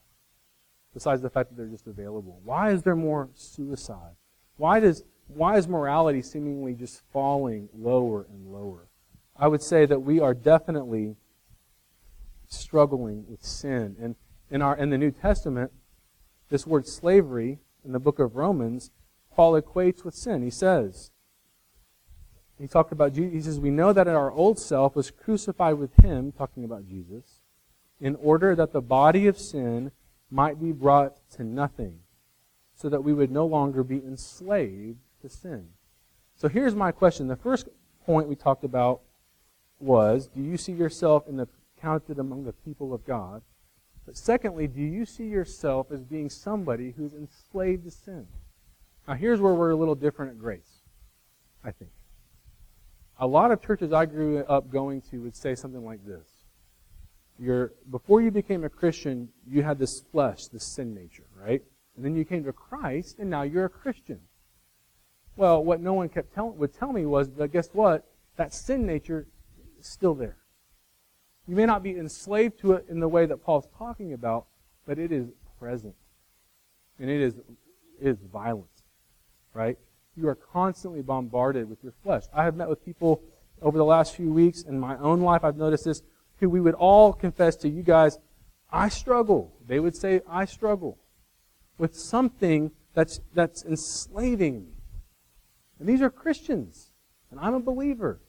Besides 0.94 1.22
the 1.22 1.30
fact 1.30 1.50
that 1.50 1.58
they're 1.58 1.68
just 1.68 1.86
available. 1.86 2.42
Why 2.44 2.72
is 2.72 2.82
there 2.82 2.96
more 2.96 3.30
suicide? 3.34 4.16
Why 4.58 4.80
does 4.80 5.04
why 5.28 5.58
is 5.58 5.68
morality 5.68 6.22
seemingly 6.22 6.74
just 6.74 7.02
falling 7.12 7.70
lower 7.78 8.26
and 8.30 8.52
lower? 8.52 8.88
I 9.36 9.48
would 9.48 9.62
say 9.62 9.86
that 9.86 10.00
we 10.00 10.20
are 10.20 10.34
definitely 10.34 11.18
struggling 12.48 13.26
with 13.28 13.44
sin. 13.44 13.96
And 14.02 14.16
in 14.50 14.62
our 14.62 14.76
in 14.76 14.90
the 14.90 14.98
New 14.98 15.12
Testament, 15.12 15.72
this 16.50 16.66
word 16.66 16.88
slavery 16.88 17.60
in 17.86 17.92
the 17.92 18.00
book 18.00 18.18
of 18.18 18.36
Romans, 18.36 18.90
Paul 19.36 19.62
equates 19.62 20.04
with 20.04 20.16
sin. 20.16 20.42
He 20.42 20.50
says, 20.50 21.12
he 22.60 22.68
talked 22.68 22.92
about 22.92 23.14
Jesus. 23.14 23.34
He 23.34 23.42
says, 23.42 23.60
We 23.60 23.70
know 23.70 23.94
that 23.94 24.08
our 24.08 24.32
old 24.32 24.58
self 24.58 24.96
was 24.96 25.12
crucified 25.12 25.76
with 25.76 25.94
him, 26.04 26.32
talking 26.32 26.64
about 26.64 26.88
Jesus, 26.88 27.42
in 28.02 28.16
order 28.16 28.56
that 28.56 28.74
the 28.74 28.82
body 28.82 29.28
of 29.28 29.38
sin 29.38 29.92
might 30.32 30.60
be 30.60 30.72
brought 30.72 31.18
to 31.32 31.44
nothing, 31.44 32.00
so 32.76 32.90
that 32.90 33.04
we 33.04 33.14
would 33.14 33.32
no 33.32 33.46
longer 33.46 33.84
be 33.84 33.98
enslaved 33.98 35.00
to 35.22 35.30
sin. 35.30 35.70
So 36.36 36.48
here's 36.48 36.76
my 36.76 36.92
question. 36.92 37.28
The 37.28 37.36
first 37.36 37.68
point 38.06 38.28
we 38.28 38.36
talked 38.36 38.64
about 38.64 39.02
was 39.80 40.28
Do 40.28 40.42
you 40.42 40.58
see 40.58 40.74
yourself 40.74 41.28
in 41.28 41.38
the 41.38 41.48
counted 41.80 42.18
among 42.18 42.44
the 42.44 42.54
people 42.54 42.94
of 42.94 43.06
God? 43.06 43.44
But 44.06 44.18
secondly, 44.18 44.68
do 44.68 44.82
you 44.82 45.06
see 45.06 45.26
yourself 45.26 45.92
as 45.92 46.02
being 46.02 46.30
somebody 46.30 46.94
who's 46.96 47.14
enslaved 47.14 47.84
to 47.84 47.92
sin? 47.92 48.26
Now 49.08 49.14
here's 49.16 49.42
where 49.42 49.54
we're 49.54 49.72
a 49.72 49.76
little 49.76 49.96
different 49.96 50.32
at 50.32 50.40
Grace, 50.40 50.82
I 51.64 51.72
think. 51.72 51.92
A 53.20 53.28
lot 53.28 53.52
of 53.52 53.62
churches 53.62 53.92
I 53.92 54.06
grew 54.06 54.40
up 54.40 54.70
going 54.70 55.02
to 55.10 55.18
would 55.22 55.36
say 55.36 55.56
something 55.56 55.84
like 55.84 56.06
this. 56.06 56.28
You're, 57.40 57.74
before 57.90 58.22
you 58.22 58.32
became 58.32 58.64
a 58.64 58.70
Christian, 58.70 59.30
you 59.48 59.64
had 59.64 59.80
this 59.80 60.02
flesh, 60.12 60.48
this 60.48 60.64
sin 60.64 60.94
nature, 60.94 61.26
right? 61.36 61.62
And 61.96 62.06
then 62.06 62.16
you 62.16 62.26
came 62.26 62.44
to 62.44 62.54
Christ, 62.54 63.18
and 63.20 63.30
now 63.30 63.44
you're 63.44 63.66
a 63.66 63.70
Christian. 63.70 64.20
Well, 65.36 65.64
what 65.64 65.82
no 65.82 65.94
one 65.94 66.10
kept 66.10 66.34
tell, 66.34 66.50
would 66.50 66.74
tell 66.74 66.92
me 66.94 67.06
was, 67.06 67.28
but 67.28 67.52
guess 67.52 67.70
what? 67.74 68.08
That 68.38 68.54
sin 68.54 68.86
nature 68.86 69.28
is 69.80 69.88
still 69.88 70.16
there. 70.16 70.38
You 71.48 71.56
may 71.56 71.66
not 71.66 71.82
be 71.82 71.98
enslaved 71.98 72.60
to 72.60 72.74
it 72.74 72.86
in 72.90 73.00
the 73.00 73.08
way 73.08 73.26
that 73.26 73.44
Paul's 73.44 73.68
talking 73.78 74.14
about, 74.14 74.48
but 74.86 75.00
it 75.00 75.12
is 75.12 75.28
present. 75.60 75.96
And 77.00 77.10
it 77.10 77.22
is, 77.22 77.36
it 77.36 78.08
is 78.08 78.18
violent, 78.32 78.68
right? 79.54 79.78
You 80.18 80.28
are 80.28 80.36
constantly 80.36 81.02
bombarded 81.02 81.70
with 81.70 81.84
your 81.84 81.94
flesh. 82.04 82.24
I 82.34 82.44
have 82.44 82.56
met 82.56 82.70
with 82.70 82.84
people 82.84 83.22
over 83.62 83.78
the 83.78 83.86
last 83.86 84.16
few 84.16 84.32
weeks 84.32 84.64
in 84.64 84.80
my 84.80 84.98
own 84.98 85.22
life, 85.22 85.44
I've 85.44 85.58
noticed 85.58 85.86
this, 85.86 86.02
who 86.40 86.50
we 86.50 86.60
would 86.60 86.76
all 86.76 87.14
confess 87.14 87.56
to 87.58 87.70
you 87.70 87.84
guys, 87.84 88.20
I 88.72 88.90
struggle. 88.90 89.54
They 89.66 89.80
would 89.80 89.96
say, 89.96 90.22
I 90.30 90.46
struggle 90.46 90.98
with 91.78 91.96
something 91.96 92.72
that's, 92.94 93.20
that's 93.34 93.64
enslaving 93.64 94.66
me. 94.66 94.72
And 95.80 95.88
these 95.88 96.02
are 96.02 96.10
Christians, 96.10 96.92
and 97.32 97.40
I'm 97.40 97.54
a 97.54 97.60
believer. 97.60 98.20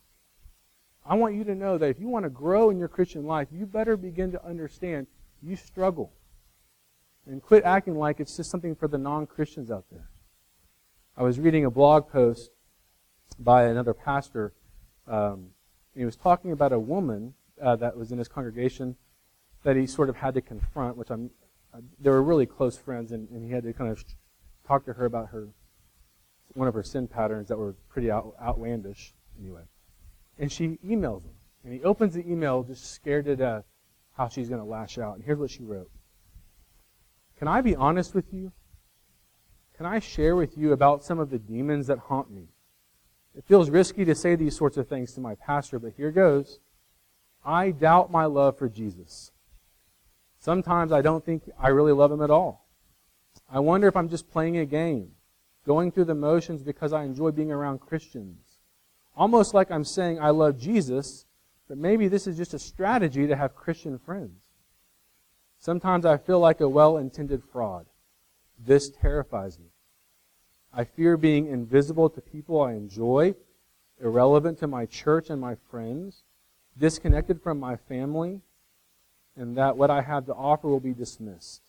I 1.05 1.15
want 1.15 1.35
you 1.35 1.45
to 1.45 1.55
know 1.55 1.79
that 1.79 1.89
if 1.89 1.99
you 1.99 2.09
want 2.09 2.25
to 2.25 2.31
grow 2.31 2.71
in 2.71 2.79
your 2.79 2.89
Christian 2.89 3.25
life, 3.25 3.49
you 3.51 3.65
better 3.65 3.97
begin 3.97 4.33
to 4.33 4.45
understand 4.45 5.07
you 5.43 5.57
struggle. 5.57 6.13
And 7.27 7.43
quit 7.43 7.65
acting 7.65 7.99
like 7.99 8.21
it's 8.21 8.37
just 8.37 8.51
something 8.51 8.75
for 8.75 8.89
the 8.89 8.99
non 8.99 9.27
Christians 9.27 9.71
out 9.71 9.85
there. 9.91 10.09
I 11.19 11.23
was 11.23 11.41
reading 11.41 11.65
a 11.65 11.71
blog 11.71 12.09
post 12.09 12.53
by 13.41 13.65
another 13.65 13.93
pastor. 13.93 14.53
Um, 15.09 15.49
he 15.93 16.05
was 16.05 16.15
talking 16.15 16.53
about 16.53 16.73
a 16.73 16.79
woman 16.79 17.35
uh, 17.61 17.75
that 17.75 17.97
was 17.97 18.13
in 18.13 18.19
his 18.19 18.29
congregation 18.29 18.95
that 19.65 19.75
he 19.75 19.85
sort 19.85 20.11
of 20.11 20.15
had 20.15 20.35
to 20.35 20.41
confront, 20.41 20.97
which 20.97 21.11
I'm, 21.11 21.31
uh, 21.75 21.81
they 21.99 22.11
were 22.11 22.23
really 22.23 22.47
close 22.47 22.79
friends, 22.79 23.11
and, 23.11 23.29
and, 23.31 23.45
he 23.45 23.51
had 23.51 23.65
to 23.65 23.73
kind 23.73 23.91
of 23.91 24.05
talk 24.65 24.85
to 24.85 24.93
her 24.93 25.07
about 25.07 25.31
her, 25.31 25.49
one 26.55 26.69
of 26.69 26.75
her 26.75 26.85
sin 26.85 27.09
patterns 27.09 27.49
that 27.49 27.59
were 27.59 27.75
pretty 27.89 28.13
out, 28.13 28.37
outlandish, 28.41 29.13
anyway. 29.41 29.63
And 30.39 30.53
she 30.53 30.79
emails 30.87 31.25
him, 31.25 31.35
and 31.65 31.73
he 31.73 31.83
opens 31.83 32.15
the 32.15 32.31
email 32.31 32.63
just 32.63 32.93
scared 32.93 33.25
to 33.25 33.35
death 33.35 33.65
how 34.17 34.29
she's 34.29 34.49
going 34.49 34.61
to 34.61 34.69
lash 34.69 34.99
out. 34.99 35.17
And 35.17 35.25
here's 35.25 35.41
what 35.41 35.51
she 35.51 35.65
wrote. 35.65 35.91
Can 37.41 37.49
I 37.49 37.61
be 37.61 37.75
honest 37.75 38.15
with 38.15 38.33
you? 38.33 38.53
Can 39.79 39.87
I 39.87 40.01
share 40.01 40.35
with 40.35 40.59
you 40.59 40.73
about 40.73 41.05
some 41.05 41.21
of 41.21 41.31
the 41.31 41.39
demons 41.39 41.87
that 41.87 41.99
haunt 41.99 42.33
me? 42.33 42.49
It 43.37 43.45
feels 43.45 43.71
risky 43.71 44.05
to 44.05 44.15
say 44.17 44.35
these 44.35 44.57
sorts 44.57 44.77
of 44.77 44.89
things 44.89 45.13
to 45.13 45.21
my 45.21 45.37
pastor, 45.37 45.79
but 45.79 45.93
here 45.97 46.11
goes. 46.11 46.59
I 47.45 47.71
doubt 47.71 48.11
my 48.11 48.25
love 48.25 48.59
for 48.59 48.69
Jesus. 48.69 49.31
Sometimes 50.41 50.91
I 50.91 51.01
don't 51.01 51.25
think 51.25 51.49
I 51.57 51.69
really 51.69 51.93
love 51.93 52.11
him 52.11 52.23
at 52.23 52.31
all. 52.31 52.67
I 53.49 53.61
wonder 53.61 53.87
if 53.87 53.97
I'm 53.97 54.09
just 54.09 54.29
playing 54.29 54.59
a 54.59 54.67
game, 54.67 55.13
going 55.65 55.93
through 55.93 56.07
the 56.07 56.15
motions 56.17 56.65
because 56.65 56.93
I 56.93 57.05
enjoy 57.05 57.31
being 57.31 57.53
around 57.53 57.79
Christians. 57.79 58.59
Almost 59.17 59.55
like 59.55 59.71
I'm 59.71 59.85
saying 59.85 60.19
I 60.19 60.31
love 60.31 60.59
Jesus, 60.59 61.25
but 61.69 61.79
maybe 61.79 62.09
this 62.09 62.27
is 62.27 62.37
just 62.37 62.53
a 62.53 62.59
strategy 62.59 63.29
to 63.29 63.37
have 63.37 63.55
Christian 63.55 63.97
friends. 63.97 64.43
Sometimes 65.61 66.05
I 66.05 66.17
feel 66.17 66.41
like 66.41 66.61
a 66.61 66.69
well 66.69 66.97
intended 66.97 67.45
fraud. 67.45 67.87
This 68.59 68.91
terrifies 68.91 69.59
me. 69.59 69.67
I 70.73 70.85
fear 70.85 71.17
being 71.17 71.47
invisible 71.47 72.11
to 72.11 72.21
people 72.21 72.61
I 72.61 72.73
enjoy, 72.73 73.35
irrelevant 74.01 74.59
to 74.59 74.67
my 74.67 74.87
church 74.87 75.31
and 75.31 75.41
my 75.41 75.57
friends, 75.71 76.23
disconnected 76.77 77.43
from 77.43 77.59
my 77.59 77.77
family, 77.77 78.43
and 79.37 79.57
that 79.57 79.77
what 79.77 79.91
I 79.91 80.03
have 80.03 80.27
to 80.27 80.35
offer 80.35 80.69
will 80.69 80.81
be 80.81 80.93
dismissed. 80.93 81.63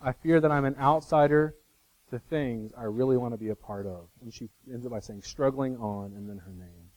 I 0.00 0.12
fear 0.12 0.40
that 0.40 0.50
I'm 0.50 0.64
an 0.64 0.76
outsider 0.80 1.54
to 2.10 2.18
things 2.18 2.72
I 2.76 2.84
really 2.84 3.16
want 3.16 3.34
to 3.34 3.38
be 3.38 3.48
a 3.48 3.54
part 3.54 3.86
of. 3.86 4.08
And 4.20 4.32
she 4.32 4.48
ends 4.72 4.86
up 4.86 4.92
by 4.92 5.00
saying, 5.00 5.22
struggling 5.22 5.76
on, 5.76 6.12
and 6.16 6.28
then 6.28 6.38
her 6.38 6.52
name. 6.52 6.90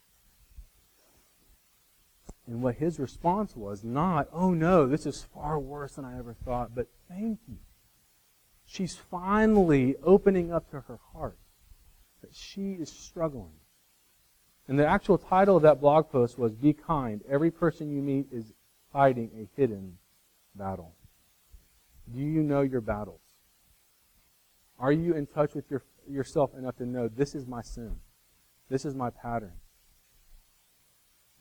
And 2.48 2.62
what 2.62 2.76
his 2.76 3.00
response 3.00 3.56
was 3.56 3.84
not, 3.84 4.28
oh 4.32 4.54
no, 4.54 4.88
this 4.88 5.06
is 5.06 5.24
far 5.34 5.60
worse 5.60 5.94
than 5.94 6.06
I 6.06 6.18
ever 6.18 6.34
thought, 6.34 6.76
but 6.76 6.88
thank 7.10 7.40
you. 7.48 7.58
She's 8.66 8.96
finally 8.96 9.96
opening 10.04 10.52
up 10.52 10.70
to 10.72 10.82
her 10.82 11.00
heart 11.14 11.38
that 12.22 12.34
she 12.34 12.74
is 12.74 12.90
struggling. 12.90 13.54
And 14.68 14.80
the 14.80 14.88
actual 14.88 15.18
title 15.18 15.58
of 15.58 15.64
that 15.64 15.80
blog 15.80 16.10
post 16.10 16.40
was 16.40 16.56
Be 16.56 16.74
Kind. 16.74 17.22
Every 17.30 17.52
person 17.52 17.92
you 17.92 18.02
meet 18.02 18.28
is 18.32 18.54
fighting 18.92 19.30
a 19.38 19.48
hidden 19.60 19.98
battle. 20.56 20.96
Do 22.12 22.20
you 22.20 22.42
know 22.42 22.62
your 22.62 22.82
battles? 22.82 23.22
Are 24.80 24.92
you 24.92 25.14
in 25.14 25.28
touch 25.28 25.54
with 25.54 25.70
your, 25.70 25.84
yourself 26.10 26.52
enough 26.58 26.78
to 26.78 26.86
know 26.86 27.08
this 27.08 27.36
is 27.36 27.46
my 27.46 27.62
sin? 27.62 27.96
This 28.70 28.86
is 28.86 28.96
my 28.96 29.10
pattern? 29.12 29.54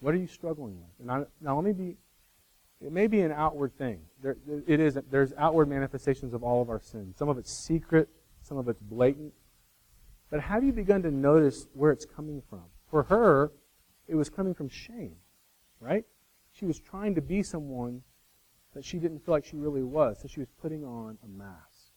What 0.00 0.14
are 0.14 0.18
you 0.18 0.26
struggling 0.26 0.76
with? 0.76 1.00
And 1.00 1.10
I, 1.10 1.24
now 1.40 1.56
let 1.56 1.64
me 1.64 1.72
be 1.72 1.96
it 2.84 2.92
may 2.92 3.06
be 3.06 3.20
an 3.20 3.32
outward 3.32 3.76
thing. 3.78 4.00
There, 4.22 4.36
it 4.66 4.78
is. 4.78 4.98
There's 5.10 5.32
outward 5.38 5.68
manifestations 5.68 6.34
of 6.34 6.42
all 6.42 6.60
of 6.60 6.68
our 6.68 6.80
sins. 6.80 7.16
Some 7.16 7.28
of 7.28 7.38
it's 7.38 7.52
secret. 7.52 8.08
Some 8.42 8.58
of 8.58 8.68
it's 8.68 8.80
blatant. 8.80 9.32
But 10.30 10.40
have 10.40 10.64
you 10.64 10.72
begun 10.72 11.02
to 11.02 11.10
notice 11.10 11.66
where 11.72 11.92
it's 11.92 12.04
coming 12.04 12.42
from? 12.48 12.64
For 12.90 13.04
her, 13.04 13.52
it 14.06 14.14
was 14.14 14.28
coming 14.28 14.54
from 14.54 14.68
shame, 14.68 15.16
right? 15.80 16.04
She 16.52 16.66
was 16.66 16.78
trying 16.78 17.14
to 17.14 17.22
be 17.22 17.42
someone 17.42 18.02
that 18.74 18.84
she 18.84 18.98
didn't 18.98 19.24
feel 19.24 19.32
like 19.32 19.44
she 19.44 19.56
really 19.56 19.82
was, 19.82 20.20
so 20.20 20.28
she 20.28 20.40
was 20.40 20.48
putting 20.60 20.84
on 20.84 21.16
a 21.24 21.28
mask. 21.28 21.92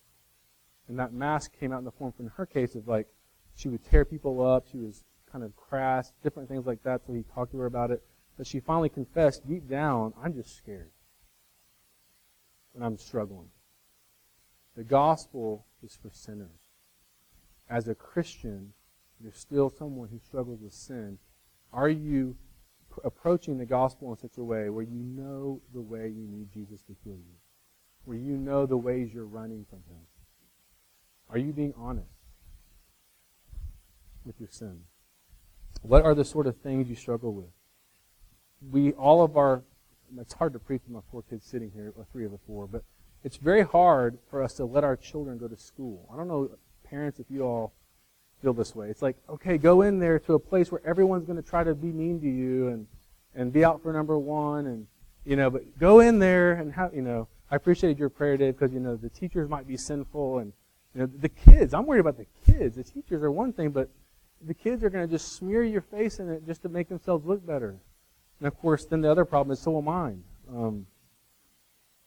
And 0.88 0.97
that 1.00 1.12
mask 1.12 1.52
came 1.60 1.73
out 1.73 1.80
in 1.80 1.86
the 1.86 1.91
form, 1.91 2.13
in 2.19 2.28
her 2.38 2.45
case, 2.45 2.76
of 2.76 2.88
like 2.88 3.08
she 3.56 3.67
would 3.67 3.84
tear 3.84 4.06
people 4.06 4.45
up, 4.45 4.67
she 4.71 4.78
was 4.78 5.04
kind 5.30 5.43
of 5.43 5.56
crass, 5.56 6.13
different 6.23 6.47
things 6.47 6.65
like 6.65 6.84
that, 6.84 7.02
so 7.06 7.13
he 7.13 7.23
talked 7.34 7.52
to 7.52 7.58
her 7.58 7.65
about 7.65 7.91
it. 7.91 8.02
But 8.38 8.45
she 8.47 8.60
finally 8.60 8.89
confessed 8.89 9.47
deep 9.47 9.67
down, 9.67 10.13
I'm 10.21 10.34
just 10.34 10.56
scared. 10.56 10.91
And 12.76 12.86
I'm 12.86 12.97
struggling. 12.97 13.50
The 14.76 14.84
gospel 14.84 15.65
is 15.84 15.97
for 16.00 16.12
sinners. 16.12 16.62
As 17.67 17.88
a 17.88 17.95
Christian, 17.95 18.73
you're 19.19 19.34
still 19.34 19.71
someone 19.71 20.10
who 20.10 20.19
struggles 20.19 20.62
with 20.62 20.73
sin. 20.73 21.17
Are 21.73 21.89
you 21.89 22.38
pr- 22.89 23.00
approaching 23.04 23.58
the 23.58 23.65
gospel 23.65 24.12
in 24.12 24.17
such 24.17 24.38
a 24.38 24.43
way 24.43 24.69
where 24.69 24.84
you 24.84 25.00
know 25.00 25.62
the 25.73 25.82
way 25.82 26.08
you 26.08 26.28
need 26.28 26.52
Jesus 26.54 26.84
to 26.84 26.95
heal 27.04 27.15
you? 27.15 27.38
Where 28.06 28.17
you 28.17 28.38
know 28.38 28.67
the 28.67 28.78
ways 28.78 29.12
you're 29.12 29.26
running 29.26 29.65
from 29.67 29.80
Him? 29.89 30.04
Are 31.30 31.39
you 31.39 31.52
being 31.52 31.73
honest 31.76 32.08
with 34.23 34.39
your 34.39 34.50
sin? 34.50 34.82
What 35.82 36.06
are 36.06 36.15
the 36.15 36.23
sort 36.23 36.47
of 36.47 36.58
things 36.58 36.88
you 36.88 36.95
struggle 36.95 37.34
with? 37.34 37.50
We, 38.62 38.93
all 38.93 39.24
of 39.24 39.38
our, 39.38 39.63
it's 40.20 40.34
hard 40.34 40.54
to 40.54 40.60
preach 40.60 40.82
with 40.88 40.96
my 40.96 41.02
four 41.12 41.24
kids 41.30 41.46
sitting 41.46 41.72
here, 41.76 41.93
or 41.96 42.06
three 42.12 42.26
of 42.26 42.32
the 42.32 42.39
four, 42.48 42.67
but 42.67 42.84
it's 43.24 43.38
very 43.38 43.63
hard 43.63 44.17
for 44.30 44.41
us 44.41 44.54
to 44.56 44.65
let 44.65 44.84
our 44.84 44.96
children 44.96 45.38
go 45.38 45.48
to 45.48 45.58
school. 45.58 46.10
I 46.12 46.17
don't 46.17 46.28
know, 46.28 46.50
parents, 46.84 47.20
if 47.20 47.28
you 47.30 47.43
all 47.43 47.74
feel 48.41 48.54
this 48.54 48.76
way. 48.76 48.89
It's 48.89 49.02
like, 49.02 49.17
okay, 49.30 49.58
go 49.58 49.82
in 49.82 50.00
there 50.00 50.20
to 50.20 50.34
a 50.34 50.39
place 50.39 50.72
where 50.72 50.82
everyone's 50.86 51.26
going 51.26 51.41
to 51.41 51.48
try 51.48 51.63
to 51.63 51.76
be 51.76 51.88
mean 51.88 52.22
to 52.22 52.30
you 52.30 52.67
and, 52.67 52.88
and 53.36 53.52
be 53.52 53.65
out 53.65 53.82
for 53.82 53.91
number 53.91 54.17
one 54.17 54.67
and, 54.67 54.88
you 55.26 55.36
know, 55.36 55.50
but 55.50 55.78
go 55.80 56.00
in 56.00 56.20
there 56.20 56.54
and 56.54 56.72
have, 56.74 56.93
you 56.93 57.02
know, 57.02 57.28
I 57.50 57.56
appreciated 57.56 57.98
your 57.98 58.10
prayer, 58.10 58.38
Dave, 58.38 58.58
because, 58.58 58.74
you 58.74 58.80
know, 58.80 58.96
the 58.96 59.10
teachers 59.10 59.50
might 59.50 59.67
be 59.67 59.78
sinful 59.78 60.39
and, 60.39 60.54
you 60.93 61.02
know, 61.02 61.08
the 61.08 61.30
kids, 61.30 61.74
I'm 61.74 61.86
worried 61.86 62.00
about 62.00 62.17
the 62.17 62.28
kids. 62.46 62.76
The 62.76 62.84
teachers 62.84 63.24
are 63.24 63.32
one 63.32 63.54
thing, 63.54 63.72
but 63.72 63.89
the 64.46 64.54
kids 64.54 64.84
are 64.84 64.89
going 64.89 65.08
to 65.08 65.12
just 65.12 65.34
smear 65.34 65.63
your 65.63 65.82
face 65.82 66.20
in 66.20 66.30
it 66.30 66.46
just 66.46 66.62
to 66.63 66.70
make 66.70 66.89
themselves 66.89 67.26
look 67.26 67.46
better. 67.46 67.76
And 68.39 68.47
of 68.47 68.58
course, 68.60 68.86
then 68.86 69.02
the 69.02 69.12
other 69.12 69.26
problem 69.26 69.52
is 69.52 69.60
so 69.60 69.78
am 69.78 69.88
I. 69.88 70.13
Um, 70.50 70.86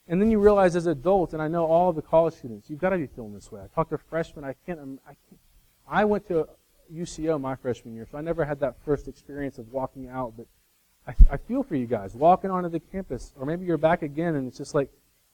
and 0.08 0.20
then 0.20 0.30
you 0.30 0.40
realize 0.40 0.74
as 0.74 0.86
adults, 0.86 1.34
and 1.34 1.42
I 1.42 1.48
know 1.48 1.66
all 1.66 1.92
the 1.92 2.02
college 2.02 2.34
students, 2.34 2.68
you've 2.68 2.80
got 2.80 2.90
to 2.90 2.98
be 2.98 3.06
feeling 3.06 3.32
this 3.32 3.52
way. 3.52 3.60
I 3.60 3.66
talked 3.74 3.90
to 3.90 3.98
freshmen, 3.98 4.44
I 4.44 4.54
can't, 4.66 4.80
I 5.06 5.12
can't, 5.28 5.40
I 5.88 6.04
went 6.04 6.26
to 6.28 6.48
UCO 6.92 7.40
my 7.40 7.54
freshman 7.54 7.94
year, 7.94 8.08
so 8.10 8.18
I 8.18 8.20
never 8.20 8.44
had 8.44 8.58
that 8.60 8.76
first 8.84 9.06
experience 9.06 9.58
of 9.58 9.72
walking 9.72 10.08
out, 10.08 10.34
but 10.36 10.46
I, 11.06 11.14
I 11.34 11.36
feel 11.36 11.62
for 11.62 11.76
you 11.76 11.86
guys, 11.86 12.14
walking 12.14 12.50
onto 12.50 12.68
the 12.68 12.80
campus, 12.80 13.32
or 13.36 13.46
maybe 13.46 13.64
you're 13.66 13.78
back 13.78 14.02
again 14.02 14.34
and 14.34 14.48
it's 14.48 14.58
just 14.58 14.74
like, 14.74 14.90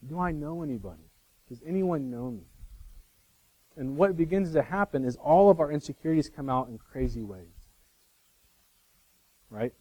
do 0.07 0.21
I 0.21 0.33
know 0.33 0.63
anybody? 0.63 1.11
Does 1.49 1.63
anyone 1.67 2.11
know 2.11 2.31
me? 2.31 2.43
And 3.77 3.97
what 3.97 4.17
begins 4.17 4.53
to 4.53 4.63
happen 4.63 5.05
is 5.05 5.17
all 5.17 5.51
of 5.51 5.61
our 5.61 5.71
insecurities 5.71 6.29
come 6.29 6.49
out 6.49 6.69
in 6.69 6.79
crazy 6.79 7.23
ways. 7.23 7.49
Right? 9.51 9.73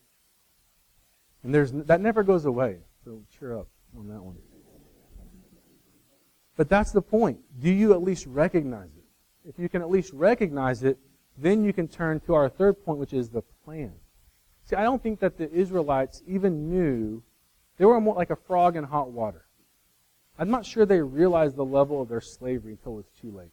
And 1.46 1.54
there's 1.54 1.72
that 1.72 2.02
never 2.02 2.24
goes 2.24 2.46
away. 2.46 2.80
So 3.04 3.22
cheer 3.38 3.56
up 3.56 3.68
on 3.96 4.08
that 4.08 4.20
one. 4.20 4.36
But 6.58 6.70
that's 6.70 6.92
the 6.92 7.04
point. 7.04 7.38
Do 7.60 7.70
you 7.70 7.94
at 7.94 8.02
least 8.02 8.26
recognize 8.26 8.90
it? 8.98 9.04
If 9.48 9.60
you 9.60 9.70
can 9.70 9.84
at 9.84 9.92
least 9.92 10.12
recognize 10.12 10.84
it, 10.84 10.98
then 11.38 11.64
you 11.64 11.72
can 11.72 11.88
turn 11.88 12.20
to 12.22 12.34
our 12.34 12.50
third 12.50 12.84
point, 12.84 12.98
which 12.98 13.14
is 13.14 13.30
the 13.30 13.44
plan. 13.64 13.94
See, 14.64 14.76
I 14.76 14.82
don't 14.82 15.04
think 15.04 15.20
that 15.20 15.38
the 15.38 15.52
Israelites 15.52 16.24
even 16.26 16.68
knew 16.68 17.22
they 17.78 17.86
were 17.86 18.02
more 18.02 18.16
like 18.16 18.32
a 18.32 18.36
frog 18.36 18.76
in 18.76 18.84
hot 18.84 19.12
water. 19.12 19.46
I'm 20.40 20.50
not 20.50 20.66
sure 20.66 20.84
they 20.84 21.02
realized 21.02 21.58
the 21.58 21.66
level 21.66 22.02
of 22.02 22.10
their 22.10 22.22
slavery 22.22 22.72
until 22.72 22.94
it 22.94 22.96
was 22.96 23.12
too 23.22 23.30
late. 23.30 23.52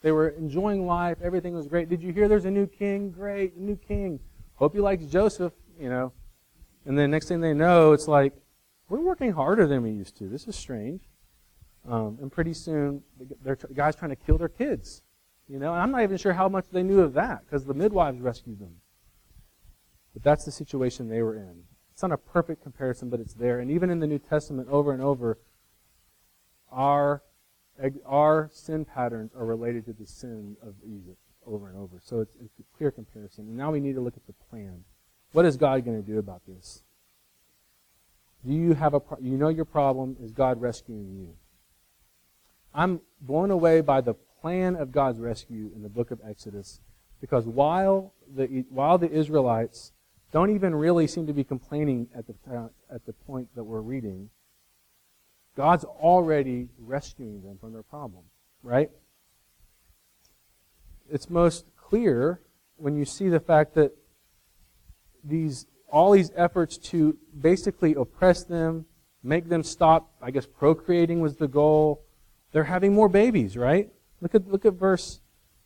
They 0.00 0.12
were 0.12 0.30
enjoying 0.30 0.86
life. 0.86 1.18
Everything 1.22 1.52
was 1.52 1.66
great. 1.66 1.90
Did 1.90 2.02
you 2.02 2.10
hear 2.10 2.26
there's 2.26 2.46
a 2.46 2.50
new 2.50 2.66
king? 2.66 3.10
Great, 3.10 3.54
a 3.54 3.62
new 3.62 3.76
king. 3.76 4.18
Hope 4.54 4.74
you 4.74 4.80
likes 4.80 5.04
Joseph, 5.04 5.52
you 5.78 5.90
know. 5.90 6.12
And 6.86 6.98
then 6.98 7.10
next 7.10 7.28
thing 7.28 7.40
they 7.40 7.54
know, 7.54 7.92
it's 7.92 8.08
like, 8.08 8.34
we're 8.88 9.00
working 9.00 9.32
harder 9.32 9.66
than 9.66 9.82
we 9.82 9.90
used 9.90 10.16
to. 10.18 10.28
This 10.28 10.46
is 10.46 10.56
strange. 10.56 11.02
Um, 11.88 12.18
and 12.20 12.30
pretty 12.30 12.54
soon, 12.54 13.02
the 13.42 13.56
guys 13.74 13.96
trying 13.96 14.10
to 14.10 14.16
kill 14.16 14.38
their 14.38 14.48
kids. 14.48 15.02
You 15.48 15.58
know, 15.58 15.72
and 15.72 15.82
I'm 15.82 15.90
not 15.90 16.02
even 16.02 16.16
sure 16.16 16.32
how 16.32 16.48
much 16.48 16.66
they 16.72 16.82
knew 16.82 17.00
of 17.00 17.12
that 17.14 17.44
because 17.44 17.64
the 17.64 17.74
midwives 17.74 18.20
rescued 18.20 18.58
them. 18.58 18.76
But 20.14 20.22
that's 20.22 20.44
the 20.44 20.52
situation 20.52 21.08
they 21.08 21.22
were 21.22 21.36
in. 21.36 21.64
It's 21.92 22.02
not 22.02 22.12
a 22.12 22.16
perfect 22.16 22.62
comparison, 22.62 23.10
but 23.10 23.20
it's 23.20 23.34
there. 23.34 23.60
And 23.60 23.70
even 23.70 23.90
in 23.90 24.00
the 24.00 24.06
New 24.06 24.18
Testament, 24.18 24.68
over 24.70 24.92
and 24.92 25.02
over, 25.02 25.38
our 26.70 27.22
our 28.06 28.50
sin 28.52 28.84
patterns 28.84 29.32
are 29.36 29.44
related 29.44 29.84
to 29.86 29.92
the 29.92 30.06
sin 30.06 30.56
of 30.62 30.74
Egypt 30.84 31.18
over 31.46 31.68
and 31.68 31.76
over. 31.76 32.00
So 32.02 32.20
it's, 32.20 32.36
it's 32.36 32.58
a 32.58 32.76
clear 32.76 32.90
comparison. 32.90 33.46
And 33.48 33.56
now 33.56 33.70
we 33.70 33.80
need 33.80 33.94
to 33.94 34.00
look 34.00 34.16
at 34.16 34.26
the 34.26 34.32
plan. 34.32 34.84
What 35.34 35.46
is 35.46 35.56
God 35.56 35.84
going 35.84 36.00
to 36.00 36.08
do 36.08 36.20
about 36.20 36.42
this? 36.46 36.84
Do 38.46 38.52
you 38.52 38.74
have 38.74 38.94
a 38.94 39.00
pro- 39.00 39.18
you 39.18 39.36
know 39.36 39.48
your 39.48 39.64
problem 39.64 40.16
is 40.22 40.30
God 40.30 40.60
rescuing 40.60 41.12
you? 41.12 41.34
I'm 42.72 43.00
blown 43.20 43.50
away 43.50 43.80
by 43.80 44.00
the 44.00 44.14
plan 44.14 44.76
of 44.76 44.92
God's 44.92 45.18
rescue 45.18 45.72
in 45.74 45.82
the 45.82 45.88
book 45.88 46.12
of 46.12 46.20
Exodus 46.24 46.78
because 47.20 47.46
while 47.46 48.12
the 48.32 48.64
while 48.68 48.96
the 48.96 49.10
Israelites 49.10 49.90
don't 50.30 50.54
even 50.54 50.72
really 50.72 51.08
seem 51.08 51.26
to 51.26 51.32
be 51.32 51.42
complaining 51.42 52.06
at 52.14 52.28
the 52.28 52.70
at 52.88 53.04
the 53.04 53.12
point 53.12 53.48
that 53.56 53.64
we're 53.64 53.80
reading, 53.80 54.30
God's 55.56 55.84
already 55.84 56.68
rescuing 56.78 57.42
them 57.42 57.58
from 57.58 57.72
their 57.72 57.82
problem, 57.82 58.22
right? 58.62 58.88
It's 61.10 61.28
most 61.28 61.64
clear 61.76 62.40
when 62.76 62.94
you 62.94 63.04
see 63.04 63.28
the 63.28 63.40
fact 63.40 63.74
that 63.74 63.96
these 65.24 65.66
all 65.94 66.10
these 66.10 66.32
efforts 66.34 66.76
to 66.76 67.16
basically 67.40 67.94
oppress 67.94 68.42
them, 68.42 68.84
make 69.22 69.48
them 69.48 69.62
stop, 69.62 70.10
I 70.20 70.32
guess 70.32 70.44
procreating 70.44 71.20
was 71.20 71.36
the 71.36 71.46
goal, 71.46 72.02
they're 72.50 72.64
having 72.64 72.92
more 72.92 73.08
babies, 73.08 73.56
right? 73.56 73.90
Look 74.20 74.34
at, 74.34 74.48
look 74.48 74.64
at 74.64 74.72
verse 74.74 75.20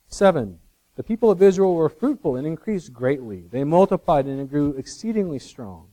7. 0.07 0.59
The 0.97 1.03
people 1.03 1.31
of 1.31 1.41
Israel 1.41 1.73
were 1.73 1.89
fruitful 1.89 2.35
and 2.35 2.45
increased 2.45 2.93
greatly. 2.93 3.45
They 3.49 3.63
multiplied 3.63 4.25
and 4.27 4.47
grew 4.47 4.75
exceedingly 4.75 5.39
strong. 5.39 5.87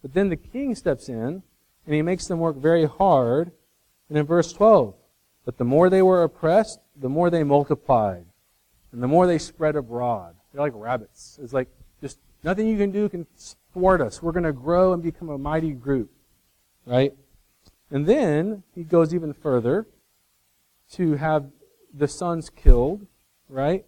But 0.00 0.14
then 0.14 0.30
the 0.30 0.36
king 0.36 0.74
steps 0.74 1.10
in 1.10 1.42
and 1.84 1.94
he 1.94 2.00
makes 2.00 2.26
them 2.28 2.38
work 2.38 2.56
very 2.56 2.86
hard. 2.86 3.52
And 4.08 4.16
in 4.16 4.24
verse 4.24 4.52
12, 4.54 4.94
but 5.44 5.58
the 5.58 5.64
more 5.64 5.90
they 5.90 6.00
were 6.00 6.22
oppressed, 6.22 6.80
the 6.96 7.08
more 7.10 7.28
they 7.28 7.44
multiplied. 7.44 8.24
And 8.92 9.02
the 9.02 9.08
more 9.08 9.26
they 9.26 9.38
spread 9.38 9.76
abroad. 9.76 10.34
They're 10.52 10.62
like 10.62 10.72
rabbits. 10.74 11.38
It's 11.42 11.52
like 11.52 11.68
nothing 12.42 12.68
you 12.68 12.78
can 12.78 12.90
do 12.90 13.08
can 13.08 13.26
thwart 13.72 14.00
us. 14.00 14.22
We're 14.22 14.32
going 14.32 14.44
to 14.44 14.52
grow 14.52 14.92
and 14.92 15.02
become 15.02 15.28
a 15.28 15.38
mighty 15.38 15.72
group. 15.72 16.10
Right? 16.86 17.14
And 17.90 18.06
then 18.06 18.62
he 18.74 18.84
goes 18.84 19.14
even 19.14 19.32
further 19.32 19.86
to 20.92 21.14
have 21.14 21.50
the 21.92 22.08
sons 22.08 22.50
killed, 22.50 23.06
right? 23.48 23.84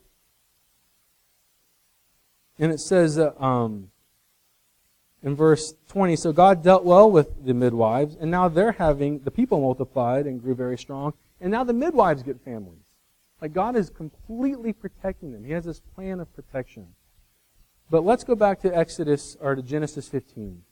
And 2.59 2.73
it 2.73 2.81
says 2.81 3.19
uh, 3.19 3.33
um, 3.39 3.91
in 5.23 5.35
verse 5.35 5.75
20, 5.89 6.17
so 6.17 6.33
God 6.33 6.63
dealt 6.63 6.85
well 6.85 7.11
with 7.11 7.45
the 7.45 7.55
midwives, 7.55 8.17
and 8.21 8.31
now 8.31 8.49
they're 8.49 8.73
having, 8.73 9.21
the 9.21 9.31
people 9.31 9.61
multiplied 9.61 10.27
and 10.27 10.41
grew 10.41 10.55
very 10.55 10.79
strong, 10.79 11.15
and 11.41 11.51
now 11.51 11.65
the 11.65 11.73
midwives 11.73 12.23
get 12.23 12.41
families. 12.45 12.79
Like 13.41 13.53
God 13.53 13.75
is 13.77 13.91
completely 13.91 14.73
protecting 14.73 15.33
them. 15.33 15.45
He 15.45 15.53
has 15.53 15.65
this 15.65 15.81
plan 15.81 16.21
of 16.21 16.33
protection. 16.35 16.89
But 17.93 18.07
let's 18.07 18.25
go 18.25 18.35
back 18.35 18.63
to 18.63 18.75
Exodus, 18.75 19.37
or 19.39 19.55
to 19.55 19.61
Genesis 19.61 20.09
15. 20.09 20.63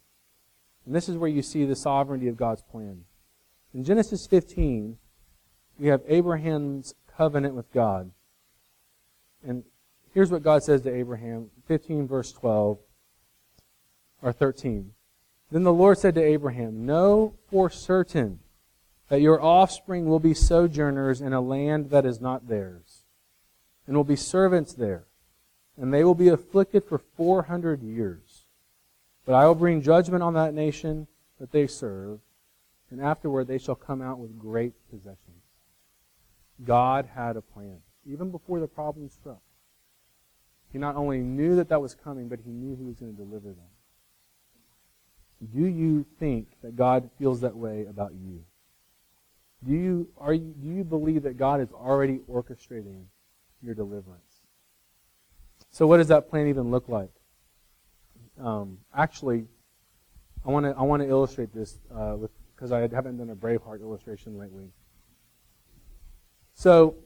And 0.87 0.95
this 0.95 1.07
is 1.07 1.19
where 1.19 1.29
you 1.29 1.43
see 1.43 1.67
the 1.67 1.77
sovereignty 1.77 2.29
of 2.29 2.39
God's 2.39 2.63
plan. 2.63 3.05
In 3.75 3.85
Genesis 3.85 4.27
15, 4.27 4.97
we 5.79 5.89
have 5.89 6.01
Abraham's 6.09 6.95
covenant 7.15 7.55
with 7.55 7.71
God. 7.75 8.13
And 9.47 9.65
here's 10.15 10.31
what 10.31 10.43
God 10.43 10.63
says 10.63 10.81
to 10.81 10.95
Abraham 10.95 11.51
15, 11.69 12.09
verse 12.09 12.33
12, 12.33 12.79
or 14.23 14.33
13. 14.33 14.93
Then 15.51 15.65
the 15.65 15.75
Lord 15.75 15.99
said 15.99 16.15
to 16.15 16.23
Abraham, 16.23 16.87
Know 16.87 17.35
for 17.51 17.69
certain 17.69 18.39
that 19.11 19.21
your 19.21 19.43
offspring 19.43 20.07
will 20.07 20.21
be 20.21 20.33
sojourners 20.33 21.21
in 21.21 21.35
a 21.35 21.43
land 21.43 21.91
that 21.91 22.07
is 22.07 22.19
not 22.19 22.49
theirs, 22.49 23.05
and 23.87 23.95
will 23.95 24.05
be 24.05 24.17
servants 24.17 24.73
there, 24.73 25.05
and 25.77 25.93
they 25.93 26.05
will 26.05 26.15
be 26.15 26.29
afflicted 26.29 26.85
for 26.85 26.99
400 26.99 27.83
years. 27.83 28.47
But 29.25 29.35
I 29.35 29.47
will 29.47 29.55
bring 29.55 29.83
judgment 29.83 30.23
on 30.23 30.35
that 30.35 30.55
nation 30.55 31.07
that 31.39 31.53
they 31.53 31.67
serve, 31.67 32.21
and 32.91 33.01
afterward 33.01 33.47
they 33.47 33.59
shall 33.59 33.75
come 33.75 34.03
out 34.03 34.19
with 34.19 34.39
great 34.39 34.75
possessions. 34.91 35.45
God 36.65 37.09
had 37.15 37.37
a 37.37 37.43
plan, 37.43 37.79
even 38.05 38.31
before 38.31 38.61
the 38.61 38.69
problem 38.69 39.09
struck. 39.09 39.41
He 40.73 40.79
not 40.79 40.97
only 40.97 41.19
knew 41.19 41.57
that 41.57 41.69
that 41.69 41.81
was 41.81 41.95
coming, 41.95 42.29
but 42.29 42.41
he 42.45 42.51
knew 42.51 42.77
he 42.77 42.85
was 42.85 43.01
going 43.01 43.13
to 43.13 43.17
deliver 43.17 43.49
them. 43.49 43.71
Do 45.53 45.67
you 45.67 46.05
think 46.19 46.49
that 46.63 46.77
God 46.77 47.11
feels 47.19 47.41
that 47.41 47.57
way 47.57 47.87
about 47.89 48.13
you? 48.13 48.45
Do 49.67 49.73
you, 49.73 50.09
are 50.19 50.35
you, 50.35 50.55
do 50.59 50.69
you 50.69 50.85
believe 50.85 51.23
that 51.25 51.37
God 51.37 51.61
is 51.61 51.73
already 51.73 52.21
orchestrating 52.31 53.05
your 53.63 53.75
deliverance? 53.75 54.30
So, 55.71 55.87
what 55.87 55.99
does 55.99 56.09
that 56.09 56.29
plan 56.29 56.49
even 56.49 56.71
look 56.71 56.89
like? 56.89 57.11
Um, 58.41 58.79
actually, 58.95 59.47
I 60.45 60.51
want 60.51 60.67
to 60.67 60.75
I 60.77 60.83
want 60.83 61.03
to 61.03 61.09
illustrate 61.09 61.53
this 61.53 61.79
uh, 61.95 62.17
with 62.17 62.31
because 62.55 62.73
I 62.73 62.81
haven't 62.81 63.19
done 63.19 63.31
a 63.31 63.37
Braveheart 63.37 63.81
illustration 63.81 64.39
lately. 64.39 64.71
So, 66.55 66.97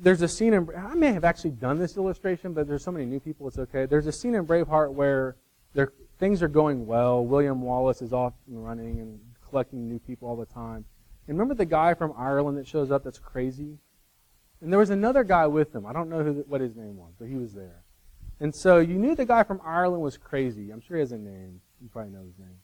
there's 0.00 0.22
a 0.22 0.28
scene 0.28 0.54
in 0.54 0.68
I 0.76 0.94
may 0.94 1.12
have 1.12 1.24
actually 1.24 1.50
done 1.50 1.78
this 1.78 1.96
illustration, 1.96 2.54
but 2.54 2.66
there's 2.66 2.82
so 2.82 2.92
many 2.92 3.04
new 3.04 3.20
people, 3.20 3.46
it's 3.48 3.58
okay. 3.58 3.86
There's 3.86 4.06
a 4.06 4.12
scene 4.12 4.34
in 4.34 4.46
Braveheart 4.46 4.92
where 4.92 5.36
there 5.74 5.92
things 6.18 6.42
are 6.42 6.48
going 6.48 6.86
well. 6.86 7.24
William 7.24 7.60
Wallace 7.62 8.02
is 8.02 8.12
off 8.12 8.34
and 8.46 8.64
running 8.64 9.00
and 9.00 9.20
collecting 9.48 9.88
new 9.88 9.98
people 9.98 10.28
all 10.28 10.36
the 10.36 10.46
time. 10.46 10.84
And 11.26 11.36
remember 11.36 11.54
the 11.54 11.66
guy 11.66 11.94
from 11.94 12.14
Ireland 12.16 12.56
that 12.58 12.66
shows 12.66 12.90
up 12.90 13.04
that's 13.04 13.18
crazy? 13.18 13.78
And 14.60 14.72
there 14.72 14.78
was 14.78 14.90
another 14.90 15.24
guy 15.24 15.46
with 15.46 15.74
him. 15.74 15.86
I 15.86 15.92
don't 15.92 16.08
know 16.08 16.24
who, 16.24 16.44
what 16.48 16.60
his 16.60 16.74
name 16.74 16.96
was, 16.96 17.12
but 17.18 17.28
he 17.28 17.34
was 17.34 17.52
there. 17.52 17.84
And 18.40 18.54
so 18.54 18.78
you 18.78 18.94
knew 18.94 19.14
the 19.14 19.24
guy 19.24 19.42
from 19.42 19.60
Ireland 19.64 20.02
was 20.02 20.16
crazy. 20.16 20.70
I'm 20.70 20.80
sure 20.80 20.96
he 20.96 21.00
has 21.00 21.12
a 21.12 21.18
name. 21.18 21.60
You 21.80 21.88
probably 21.88 22.12
know 22.12 22.24
his 22.24 22.38
name. 22.38 22.58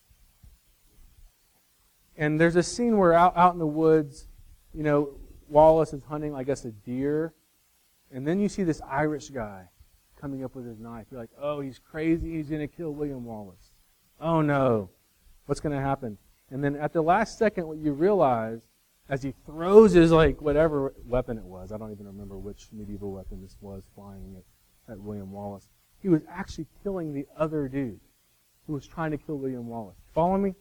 And 2.16 2.40
there's 2.40 2.56
a 2.56 2.62
scene 2.62 2.96
where 2.96 3.12
out, 3.12 3.37
out 3.37 3.54
in 3.54 3.58
the 3.58 3.66
woods, 3.66 4.28
you 4.72 4.84
know, 4.84 5.10
Wallace 5.48 5.92
is 5.92 6.02
hunting, 6.04 6.34
I 6.34 6.44
guess, 6.44 6.64
a 6.64 6.70
deer. 6.70 7.34
And 8.12 8.26
then 8.26 8.38
you 8.38 8.48
see 8.48 8.62
this 8.62 8.80
Irish 8.88 9.30
guy 9.30 9.68
coming 10.20 10.44
up 10.44 10.54
with 10.54 10.64
his 10.64 10.78
knife. 10.78 11.06
You're 11.10 11.20
like, 11.20 11.30
oh, 11.40 11.60
he's 11.60 11.78
crazy. 11.78 12.37
He's 12.37 12.48
going 12.48 12.60
to 12.60 12.68
kill 12.68 12.92
William 12.92 13.24
Wallace. 13.24 13.72
Oh, 14.20 14.40
no. 14.40 14.90
What's 15.46 15.60
going 15.60 15.74
to 15.74 15.82
happen? 15.82 16.18
And 16.50 16.62
then 16.62 16.76
at 16.76 16.92
the 16.92 17.02
last 17.02 17.37
second, 17.37 17.66
what 17.66 17.78
you 17.78 17.92
realize, 17.92 18.60
as 19.08 19.22
he 19.22 19.34
throws 19.44 19.92
his, 19.92 20.12
like, 20.12 20.40
whatever 20.40 20.94
weapon 21.04 21.37
it 21.37 21.44
was, 21.44 21.72
I 21.72 21.78
don't 21.78 21.90
even 21.90 22.06
remember 22.06 22.38
which 22.38 22.68
medieval 22.72 23.12
weapon 23.12 23.42
this 23.42 23.56
was 23.60 23.82
flying 23.94 24.37
at, 24.37 24.44
at 24.88 24.99
William 24.99 25.33
Wallace, 25.33 25.68
he 26.01 26.09
was 26.09 26.23
actually 26.29 26.66
killing 26.83 27.14
the 27.14 27.27
other 27.37 27.68
dude 27.68 28.01
who 28.66 28.73
was 28.73 28.87
trying 28.87 29.11
to 29.11 29.18
kill 29.18 29.37
William 29.37 29.68
Wallace. 29.68 29.97
Follow 30.14 30.38
me? 30.38 30.55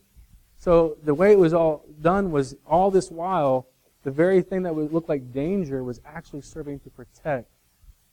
So 0.57 0.97
the 1.03 1.13
way 1.13 1.31
it 1.31 1.39
was 1.39 1.53
all 1.53 1.85
done 2.01 2.31
was 2.31 2.55
all 2.65 2.91
this 2.91 3.11
while, 3.11 3.67
the 4.03 4.11
very 4.11 4.41
thing 4.41 4.63
that 4.63 4.75
would 4.75 4.93
look 4.93 5.09
like 5.09 5.33
danger 5.33 5.83
was 5.83 5.99
actually 6.05 6.41
serving 6.41 6.79
to 6.81 6.89
protect 6.89 7.49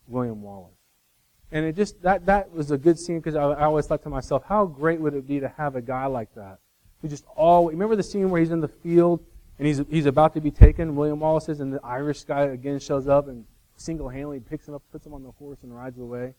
William 0.09 0.43
Wallace. 0.43 0.75
And 1.53 1.65
it 1.65 1.75
just, 1.75 2.01
that, 2.03 2.27
that 2.27 2.53
was 2.53 2.71
a 2.71 2.79
good 2.79 2.99
scene 2.99 3.19
because 3.19 3.35
I, 3.35 3.43
I 3.43 3.65
always 3.65 3.87
thought 3.87 4.03
to 4.05 4.09
myself, 4.09 4.45
how 4.49 4.67
great 4.67 5.01
would 5.01 5.15
it 5.15 5.27
be 5.27 5.41
to 5.41 5.49
have 5.57 5.75
a 5.75 5.81
guy 5.81 6.07
like 6.07 6.35
that 6.35 6.59
who 7.03 7.09
just 7.09 7.25
all, 7.37 7.69
remember 7.69 7.97
the 7.97 8.03
scene 8.03 8.31
where 8.31 8.41
he's 8.41 8.51
in 8.51 8.61
the 8.61 8.69
field 8.69 9.25
and 9.59 9.67
he's, 9.67 9.83
he's 9.91 10.07
about 10.07 10.35
to 10.35 10.41
be 10.41 10.51
taken, 10.51 10.95
William 10.95 11.21
Wallace 11.21 11.49
is, 11.49 11.61
and 11.61 11.73
the 11.73 11.81
Irish 11.85 12.25
guy 12.25 12.43
again 12.43 12.79
shows 12.79 13.09
up 13.09 13.29
and 13.29 13.45
single-handedly 13.81 14.41
picks 14.41 14.69
him 14.69 14.75
up, 14.75 14.83
puts 14.93 15.07
him 15.07 15.15
on 15.15 15.23
the 15.23 15.31
horse 15.33 15.59
and 15.63 15.75
rides 15.75 15.99
away. 15.99 16.35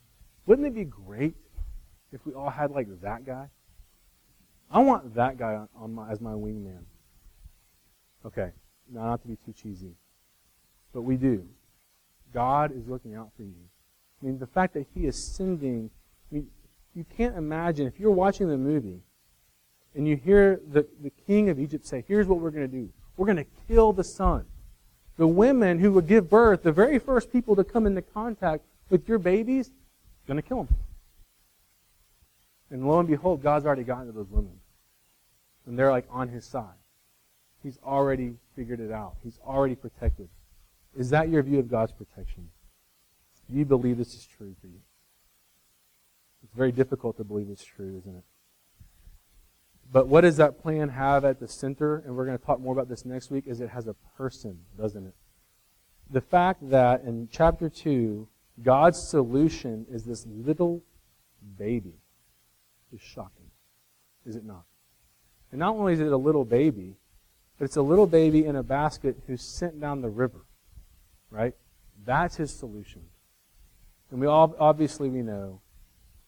Wouldn't 0.46 0.68
it 0.68 0.76
be 0.76 0.84
great 0.84 1.36
if 2.12 2.26
we 2.26 2.34
all 2.34 2.50
had 2.50 2.72
like 2.72 2.88
that 3.02 3.26
guy? 3.26 3.50
I 4.70 4.80
want 4.80 5.16
that 5.16 5.38
guy 5.38 5.60
on, 5.76 5.96
my, 5.96 6.10
as 6.10 6.22
my 6.22 6.32
wingman. 6.32 6.84
Okay, 8.26 8.52
now 8.90 9.06
not 9.06 9.22
to 9.24 9.28
be 9.28 9.36
too 9.36 9.54
cheesy, 9.54 9.96
but 10.94 11.02
we 11.02 11.18
do. 11.18 11.46
God 12.34 12.72
is 12.72 12.88
looking 12.88 13.16
out 13.16 13.32
for 13.36 13.44
you. 13.44 13.56
I 14.22 14.26
mean, 14.26 14.40
the 14.40 14.48
fact 14.48 14.76
that 14.76 14.86
he 14.94 15.08
is 15.08 15.22
sending, 15.22 15.90
I 16.32 16.36
mean, 16.36 16.48
you 16.94 17.06
can't 17.18 17.36
imagine, 17.36 17.88
if 17.88 18.00
you're 18.00 18.12
watching 18.12 18.48
the 18.48 18.58
movie 18.58 19.02
and 19.96 20.08
you 20.08 20.16
hear 20.16 20.62
the, 20.72 20.86
the 21.02 21.12
king 21.26 21.50
of 21.50 21.60
Egypt 21.60 21.86
say, 21.86 22.06
here's 22.08 22.28
what 22.28 22.40
we're 22.40 22.52
going 22.52 22.70
to 22.70 22.78
do. 22.78 22.90
We're 23.18 23.26
going 23.26 23.38
to 23.38 23.48
kill 23.68 23.94
the 23.94 24.04
son. 24.04 24.46
The 25.22 25.28
women 25.28 25.78
who 25.78 25.92
would 25.92 26.08
give 26.08 26.32
birth, 26.32 26.64
the 26.64 26.72
very 26.72 26.98
first 26.98 27.32
people 27.32 27.56
to 27.56 27.64
come 27.64 27.86
into 27.86 28.02
contact 28.02 28.64
with 28.90 29.08
your 29.08 29.20
babies, 29.20 29.70
going 30.26 30.38
to 30.38 30.42
kill 30.42 30.64
them. 30.64 30.76
And 32.72 32.88
lo 32.88 32.98
and 32.98 33.08
behold, 33.08 33.44
God's 33.44 33.68
already 33.68 33.84
gotten 33.84 34.08
to 34.08 34.14
those 34.14 34.32
women. 34.32 34.60
And 35.68 35.78
they're 35.78 35.92
like 35.92 36.08
on 36.10 36.30
his 36.30 36.44
side. 36.44 36.74
He's 37.62 37.78
already 37.86 38.34
figured 38.56 38.80
it 38.80 38.92
out. 38.92 39.18
He's 39.24 39.38
already 39.46 39.76
protected. 39.76 40.28
Is 40.98 41.12
that 41.12 41.30
your 41.30 41.44
view 41.44 41.60
of 41.60 41.70
God's 41.70 41.92
protection? 41.92 42.50
Do 43.48 43.56
you 43.56 43.64
believe 43.64 44.00
this 44.00 44.16
is 44.16 44.26
true 44.26 44.56
for 44.60 44.66
you? 44.66 44.82
It's 46.44 46.56
very 46.56 46.72
difficult 46.72 47.18
to 47.18 47.24
believe 47.24 47.48
it's 47.52 47.64
true, 47.64 47.96
isn't 47.96 48.16
it? 48.16 48.24
But 49.92 50.08
what 50.08 50.22
does 50.22 50.38
that 50.38 50.62
plan 50.62 50.90
have 50.90 51.26
at 51.26 51.40
the 51.40 51.48
center? 51.48 51.98
And 52.06 52.16
we're 52.16 52.26
going 52.26 52.38
to 52.38 52.44
talk 52.44 52.60
more 52.60 52.74
about 52.74 52.88
this 52.88 53.04
next 53.06 53.30
week, 53.30 53.46
is 53.46 53.60
it 53.60 53.70
has 53.70 53.88
a 53.88 53.96
person, 54.18 54.60
doesn't 54.78 55.06
it? 55.06 55.14
The 56.10 56.22
fact 56.22 56.70
that 56.70 57.04
in 57.04 57.28
chapter 57.32 57.70
2, 57.70 58.28
God's 58.64 59.10
solution 59.10 59.86
is 59.90 60.04
this 60.04 60.26
little 60.28 60.84
baby 61.58 61.96
is 62.94 63.02
shocking, 63.02 63.50
is 64.26 64.36
it 64.36 64.46
not? 64.46 64.64
And 65.52 65.60
not 65.60 65.76
only 65.76 65.94
is 65.94 66.00
it 66.00 66.12
a 66.12 66.18
little 66.18 66.46
baby, 66.46 66.98
but 67.58 67.66
it's 67.66 67.78
a 67.78 67.82
little 67.82 68.08
baby 68.08 68.46
in 68.46 68.56
a 68.56 68.64
basket 68.64 69.18
who's 69.28 69.42
sent 69.42 69.80
down 69.80 70.02
the 70.02 70.10
river, 70.10 70.46
right? 71.30 71.54
That's 72.06 72.38
his 72.38 72.58
solution. 72.58 73.04
And 74.10 74.20
we 74.20 74.28
all, 74.28 74.56
obviously 74.60 75.10
we 75.10 75.22
know, 75.22 75.62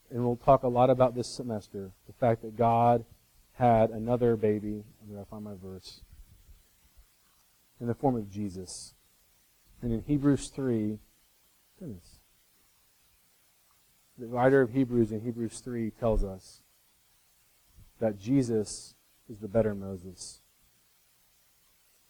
and 0.10 0.24
we'll 0.24 0.38
talk 0.38 0.64
a 0.64 0.68
lot 0.68 0.90
about 0.90 1.16
this 1.16 1.28
semester, 1.28 1.92
the 2.08 2.14
fact 2.14 2.42
that 2.44 2.56
God 2.56 3.04
had 3.54 3.90
another 3.90 4.36
baby. 4.36 4.84
Going 5.08 5.24
to 5.24 5.30
find 5.30 5.44
my 5.44 5.56
verse. 5.62 6.02
In 7.80 7.88
the 7.88 7.94
form 7.94 8.16
of 8.16 8.30
Jesus. 8.30 8.94
And 9.82 9.92
in 9.92 10.02
Hebrews 10.02 10.48
3, 10.50 11.00
goodness. 11.80 12.20
The 14.18 14.28
writer 14.28 14.62
of 14.62 14.72
Hebrews 14.72 15.12
in 15.12 15.22
Hebrews 15.22 15.60
3 15.60 15.92
tells 15.92 16.24
us 16.24 16.62
that 18.00 18.20
Jesus 18.20 18.96
is 19.30 19.40
the 19.40 19.48
better 19.48 19.74
Moses. 19.74 20.42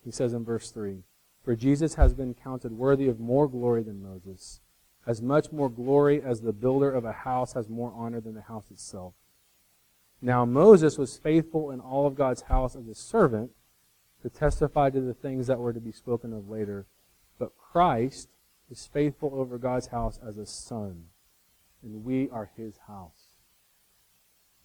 He 0.03 0.12
says 0.12 0.34
in 0.34 0.43
verse 0.43 0.69
3 0.69 1.03
For 1.43 1.56
Jesus 1.56 1.95
has 1.95 2.13
been 2.13 2.34
counted 2.34 2.73
worthy 2.73 3.08
of 3.08 3.19
more 3.19 3.47
glory 3.47 3.84
than 3.84 4.03
Moses 4.03 4.60
as 5.06 5.21
much 5.21 5.51
more 5.51 5.69
glory 5.69 6.21
as 6.21 6.41
the 6.41 6.53
builder 6.53 6.91
of 6.91 7.06
a 7.06 7.12
house 7.12 7.53
has 7.53 7.69
more 7.69 7.93
honor 7.95 8.21
than 8.21 8.36
the 8.36 8.41
house 8.41 8.71
itself. 8.71 9.13
Now 10.23 10.45
Moses 10.45 10.97
was 10.97 11.17
faithful 11.17 11.69
in 11.69 11.81
all 11.81 12.07
of 12.07 12.15
God's 12.15 12.43
house 12.43 12.77
as 12.77 12.88
a 12.88 12.95
servant 12.95 13.51
to 14.21 14.29
testify 14.29 14.89
to 14.89 15.01
the 15.01 15.13
things 15.13 15.47
that 15.47 15.59
were 15.59 15.73
to 15.73 15.81
be 15.81 15.91
spoken 15.91 16.31
of 16.31 16.49
later. 16.49 16.86
But 17.38 17.57
Christ 17.57 18.29
is 18.71 18.88
faithful 18.88 19.33
over 19.36 19.57
God's 19.57 19.88
house 19.88 20.17
as 20.25 20.38
a 20.38 20.45
son, 20.45 21.07
and 21.83 22.05
we 22.05 22.29
are 22.29 22.49
his 22.55 22.77
house. 22.88 23.33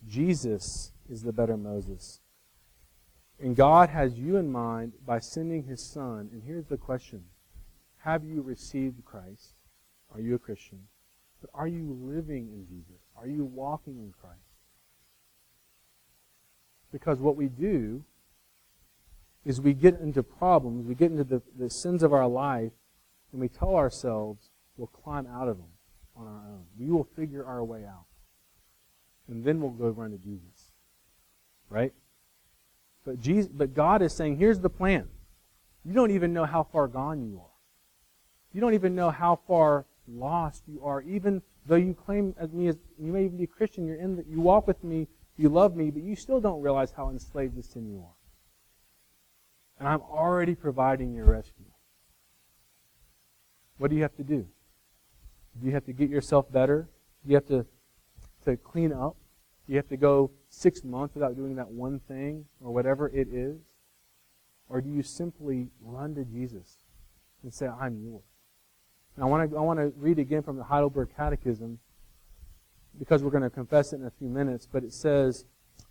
Jesus 0.06 0.92
is 1.10 1.22
the 1.22 1.32
better 1.32 1.56
Moses. 1.56 2.20
And 3.40 3.56
God 3.56 3.88
has 3.88 4.16
you 4.16 4.36
in 4.36 4.52
mind 4.52 4.92
by 5.04 5.18
sending 5.18 5.64
his 5.64 5.82
son. 5.82 6.30
And 6.32 6.44
here's 6.46 6.66
the 6.66 6.76
question 6.76 7.24
Have 8.04 8.22
you 8.22 8.42
received 8.42 9.04
Christ? 9.04 9.54
Are 10.14 10.20
you 10.20 10.36
a 10.36 10.38
Christian? 10.38 10.84
But 11.40 11.50
are 11.52 11.66
you 11.66 11.98
living 12.00 12.48
in 12.52 12.64
Jesus? 12.64 13.02
Are 13.16 13.26
you 13.26 13.44
walking 13.44 13.98
in 13.98 14.12
Christ? 14.20 14.47
Because 16.92 17.18
what 17.18 17.36
we 17.36 17.46
do 17.48 18.02
is 19.44 19.60
we 19.60 19.74
get 19.74 20.00
into 20.00 20.22
problems, 20.22 20.86
we 20.86 20.94
get 20.94 21.10
into 21.10 21.24
the, 21.24 21.42
the 21.58 21.70
sins 21.70 22.02
of 22.02 22.12
our 22.12 22.26
life, 22.26 22.72
and 23.32 23.40
we 23.40 23.48
tell 23.48 23.76
ourselves 23.76 24.50
we'll 24.76 24.88
climb 24.88 25.26
out 25.26 25.48
of 25.48 25.58
them 25.58 25.68
on 26.16 26.26
our 26.26 26.42
own. 26.48 26.64
We 26.78 26.90
will 26.90 27.08
figure 27.16 27.44
our 27.44 27.64
way 27.64 27.84
out. 27.84 28.04
And 29.28 29.44
then 29.44 29.60
we'll 29.60 29.70
go 29.70 29.88
run 29.88 30.10
to 30.10 30.18
Jesus. 30.18 30.72
Right? 31.68 31.92
But 33.04 33.20
Jesus, 33.20 33.50
but 33.52 33.74
God 33.74 34.02
is 34.02 34.14
saying, 34.14 34.36
here's 34.36 34.60
the 34.60 34.70
plan. 34.70 35.08
You 35.84 35.92
don't 35.92 36.10
even 36.10 36.32
know 36.32 36.44
how 36.44 36.64
far 36.64 36.88
gone 36.88 37.22
you 37.22 37.38
are. 37.38 37.48
You 38.52 38.60
don't 38.60 38.74
even 38.74 38.94
know 38.94 39.10
how 39.10 39.40
far 39.46 39.86
lost 40.06 40.64
you 40.66 40.82
are, 40.82 41.02
even 41.02 41.42
though 41.66 41.76
you 41.76 41.94
claim 41.94 42.34
as 42.38 42.52
me 42.52 42.68
as 42.68 42.76
you 42.98 43.12
may 43.12 43.24
even 43.24 43.36
be 43.36 43.44
a 43.44 43.46
Christian, 43.46 43.86
you're 43.86 43.96
in 43.96 44.24
you 44.28 44.40
walk 44.40 44.66
with 44.66 44.82
me, 44.82 45.06
you 45.38 45.48
love 45.48 45.76
me, 45.76 45.90
but 45.90 46.02
you 46.02 46.16
still 46.16 46.40
don't 46.40 46.60
realize 46.60 46.90
how 46.90 47.08
enslaved 47.10 47.56
to 47.56 47.62
sin 47.62 47.88
you 47.88 48.00
are. 48.00 48.14
And 49.78 49.88
I'm 49.88 50.02
already 50.02 50.56
providing 50.56 51.14
your 51.14 51.26
rescue. 51.26 51.64
What 53.78 53.90
do 53.90 53.96
you 53.96 54.02
have 54.02 54.16
to 54.16 54.24
do? 54.24 54.46
Do 55.60 55.66
you 55.66 55.72
have 55.72 55.84
to 55.86 55.92
get 55.92 56.10
yourself 56.10 56.50
better? 56.50 56.88
Do 57.24 57.30
you 57.30 57.36
have 57.36 57.46
to, 57.46 57.64
to 58.44 58.56
clean 58.56 58.92
up? 58.92 59.16
Do 59.66 59.72
you 59.72 59.76
have 59.76 59.88
to 59.88 59.96
go 59.96 60.32
six 60.48 60.82
months 60.82 61.14
without 61.14 61.36
doing 61.36 61.54
that 61.56 61.70
one 61.70 62.00
thing 62.00 62.46
or 62.60 62.74
whatever 62.74 63.08
it 63.08 63.28
is? 63.30 63.58
Or 64.68 64.80
do 64.80 64.90
you 64.90 65.04
simply 65.04 65.68
run 65.80 66.16
to 66.16 66.24
Jesus 66.24 66.78
and 67.44 67.54
say, 67.54 67.68
I'm 67.68 68.02
yours? 68.02 68.24
And 69.14 69.24
I 69.24 69.28
want 69.28 69.50
to 69.50 69.56
I 69.56 69.60
want 69.60 69.78
to 69.78 69.92
read 69.96 70.18
again 70.18 70.42
from 70.42 70.56
the 70.56 70.64
Heidelberg 70.64 71.10
Catechism 71.16 71.78
because 72.98 73.22
we're 73.22 73.30
going 73.30 73.42
to 73.42 73.50
confess 73.50 73.92
it 73.92 73.96
in 73.96 74.06
a 74.06 74.10
few 74.10 74.28
minutes, 74.28 74.68
but 74.70 74.84
it 74.84 74.92
says, 74.92 75.44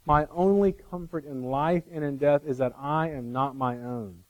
My 0.06 0.28
only 0.32 0.72
comfort 0.72 1.26
in 1.26 1.44
life 1.44 1.84
and 1.92 2.04
in 2.04 2.18
death 2.18 2.42
is 2.46 2.58
that 2.58 2.74
I 2.78 3.10
am 3.10 3.32
not 3.32 3.56
my 3.56 3.78
own, 3.78 4.24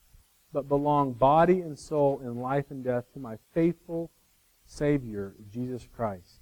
but 0.53 0.69
belong 0.69 1.13
body 1.13 1.61
and 1.61 1.77
soul 1.77 2.19
in 2.23 2.37
life 2.37 2.65
and 2.69 2.83
death 2.83 3.05
to 3.13 3.19
my 3.19 3.37
faithful 3.53 4.11
Savior, 4.65 5.33
Jesus 5.51 5.87
Christ. 5.95 6.39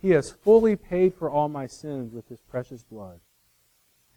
He 0.00 0.10
has 0.10 0.30
fully 0.30 0.76
paid 0.76 1.14
for 1.14 1.30
all 1.30 1.48
my 1.48 1.66
sins 1.66 2.12
with 2.12 2.28
his 2.28 2.40
precious 2.40 2.82
blood 2.82 3.20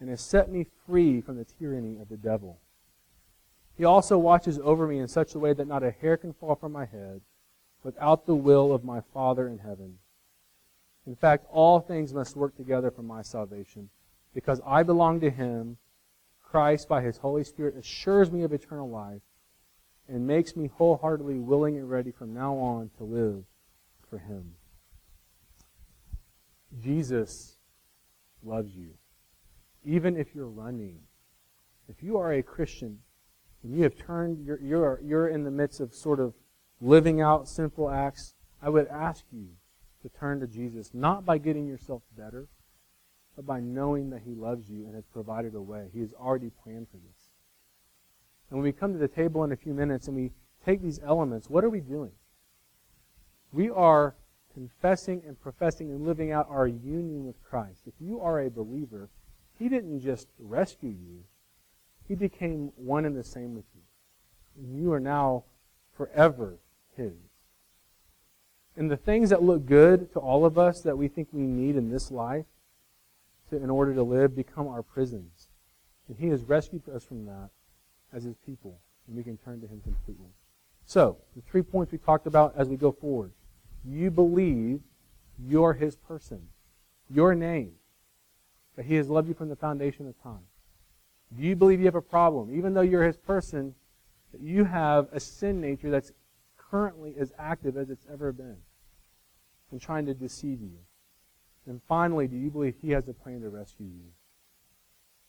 and 0.00 0.08
has 0.08 0.20
set 0.20 0.50
me 0.50 0.66
free 0.86 1.20
from 1.20 1.36
the 1.36 1.44
tyranny 1.44 1.98
of 1.98 2.08
the 2.08 2.16
devil. 2.16 2.58
He 3.76 3.84
also 3.84 4.18
watches 4.18 4.58
over 4.62 4.86
me 4.86 4.98
in 4.98 5.08
such 5.08 5.34
a 5.34 5.38
way 5.38 5.52
that 5.54 5.66
not 5.66 5.82
a 5.82 5.90
hair 5.90 6.16
can 6.16 6.32
fall 6.32 6.54
from 6.54 6.72
my 6.72 6.84
head 6.84 7.20
without 7.82 8.26
the 8.26 8.34
will 8.34 8.72
of 8.72 8.84
my 8.84 9.00
Father 9.12 9.48
in 9.48 9.58
heaven. 9.58 9.98
In 11.06 11.16
fact, 11.16 11.46
all 11.50 11.80
things 11.80 12.14
must 12.14 12.36
work 12.36 12.56
together 12.56 12.90
for 12.90 13.02
my 13.02 13.22
salvation. 13.22 13.88
Because 14.34 14.60
I 14.66 14.82
belong 14.82 15.20
to 15.20 15.30
Him, 15.30 15.76
Christ, 16.42 16.88
by 16.88 17.02
His 17.02 17.18
Holy 17.18 17.44
Spirit, 17.44 17.76
assures 17.76 18.30
me 18.30 18.42
of 18.42 18.52
eternal 18.52 18.88
life 18.88 19.22
and 20.08 20.26
makes 20.26 20.56
me 20.56 20.68
wholeheartedly 20.68 21.38
willing 21.38 21.76
and 21.76 21.90
ready 21.90 22.10
from 22.12 22.32
now 22.32 22.54
on 22.54 22.90
to 22.98 23.04
live 23.04 23.44
for 24.08 24.18
Him. 24.18 24.54
Jesus 26.80 27.56
loves 28.42 28.74
you. 28.74 28.90
Even 29.84 30.16
if 30.16 30.34
you're 30.34 30.48
running. 30.48 31.00
If 31.88 32.02
you 32.02 32.16
are 32.16 32.32
a 32.32 32.42
Christian 32.42 33.00
and 33.62 33.74
you 33.74 33.82
have 33.82 33.96
turned, 33.96 34.44
you're, 34.44 34.60
you're, 34.60 35.00
you're 35.02 35.28
in 35.28 35.44
the 35.44 35.50
midst 35.50 35.80
of 35.80 35.94
sort 35.94 36.20
of 36.20 36.34
living 36.80 37.20
out 37.20 37.48
sinful 37.48 37.90
acts, 37.90 38.34
I 38.62 38.68
would 38.68 38.86
ask 38.88 39.24
you 39.32 39.48
to 40.02 40.08
turn 40.08 40.40
to 40.40 40.46
Jesus, 40.46 40.90
not 40.92 41.24
by 41.24 41.38
getting 41.38 41.66
yourself 41.66 42.02
better, 42.16 42.48
but 43.36 43.46
by 43.46 43.60
knowing 43.60 44.10
that 44.10 44.22
He 44.22 44.34
loves 44.34 44.68
you 44.68 44.84
and 44.84 44.94
has 44.94 45.06
provided 45.06 45.54
a 45.54 45.60
way. 45.60 45.88
He 45.92 46.00
has 46.00 46.12
already 46.12 46.50
planned 46.62 46.88
for 46.90 46.98
this. 46.98 47.30
And 48.50 48.58
when 48.58 48.64
we 48.64 48.72
come 48.72 48.92
to 48.92 48.98
the 48.98 49.08
table 49.08 49.44
in 49.44 49.52
a 49.52 49.56
few 49.56 49.72
minutes 49.72 50.08
and 50.08 50.16
we 50.16 50.32
take 50.66 50.82
these 50.82 51.00
elements, 51.02 51.48
what 51.48 51.64
are 51.64 51.70
we 51.70 51.80
doing? 51.80 52.12
We 53.52 53.70
are 53.70 54.14
confessing 54.52 55.22
and 55.26 55.40
professing 55.40 55.90
and 55.90 56.04
living 56.04 56.32
out 56.32 56.46
our 56.50 56.66
union 56.66 57.24
with 57.24 57.42
Christ. 57.42 57.82
If 57.86 57.94
you 57.98 58.20
are 58.20 58.40
a 58.40 58.50
believer, 58.50 59.08
He 59.58 59.68
didn't 59.68 60.00
just 60.00 60.28
rescue 60.38 60.90
you, 60.90 61.24
He 62.06 62.14
became 62.14 62.72
one 62.76 63.04
and 63.04 63.16
the 63.16 63.24
same 63.24 63.54
with 63.54 63.64
you. 63.74 63.82
And 64.62 64.76
you 64.76 64.92
are 64.92 65.00
now 65.00 65.44
forever 65.96 66.58
His. 66.96 67.31
And 68.76 68.90
the 68.90 68.96
things 68.96 69.30
that 69.30 69.42
look 69.42 69.66
good 69.66 70.12
to 70.12 70.18
all 70.18 70.44
of 70.44 70.58
us 70.58 70.80
that 70.80 70.96
we 70.96 71.08
think 71.08 71.28
we 71.32 71.42
need 71.42 71.76
in 71.76 71.90
this 71.90 72.10
life 72.10 72.46
to, 73.50 73.56
in 73.56 73.68
order 73.70 73.94
to 73.94 74.02
live 74.02 74.34
become 74.34 74.66
our 74.66 74.82
prisons. 74.82 75.48
And 76.08 76.16
He 76.18 76.28
has 76.28 76.42
rescued 76.44 76.88
us 76.88 77.04
from 77.04 77.26
that 77.26 77.50
as 78.12 78.24
His 78.24 78.36
people. 78.46 78.80
And 79.06 79.16
we 79.16 79.22
can 79.22 79.36
turn 79.36 79.60
to 79.60 79.66
Him 79.66 79.80
completely. 79.82 80.30
So, 80.86 81.18
the 81.36 81.42
three 81.42 81.62
points 81.62 81.92
we 81.92 81.98
talked 81.98 82.26
about 82.26 82.54
as 82.56 82.68
we 82.68 82.76
go 82.76 82.92
forward. 82.92 83.32
You 83.84 84.10
believe 84.10 84.80
you're 85.38 85.74
His 85.74 85.96
person, 85.96 86.48
your 87.10 87.34
name, 87.34 87.72
that 88.76 88.86
He 88.86 88.94
has 88.96 89.08
loved 89.08 89.28
you 89.28 89.34
from 89.34 89.48
the 89.48 89.56
foundation 89.56 90.08
of 90.08 90.20
time. 90.22 90.46
Do 91.36 91.42
you 91.42 91.56
believe 91.56 91.78
you 91.78 91.86
have 91.86 91.94
a 91.94 92.02
problem? 92.02 92.54
Even 92.56 92.74
though 92.74 92.82
you're 92.82 93.04
His 93.04 93.16
person, 93.16 93.74
that 94.32 94.40
you 94.40 94.64
have 94.64 95.08
a 95.12 95.20
sin 95.20 95.60
nature 95.60 95.90
that's 95.90 96.12
currently 96.72 97.14
as 97.20 97.32
active 97.38 97.76
as 97.76 97.90
it's 97.90 98.06
ever 98.10 98.32
been 98.32 98.56
and 99.70 99.80
trying 99.80 100.06
to 100.06 100.14
deceive 100.14 100.60
you? 100.60 100.78
And 101.66 101.80
finally, 101.86 102.26
do 102.26 102.36
you 102.36 102.50
believe 102.50 102.74
He 102.80 102.90
has 102.90 103.06
a 103.08 103.12
plan 103.12 103.42
to 103.42 103.50
rescue 103.50 103.86
you 103.86 104.10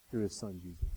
through 0.10 0.24
His 0.24 0.36
Son, 0.36 0.60
Jesus? 0.64 0.93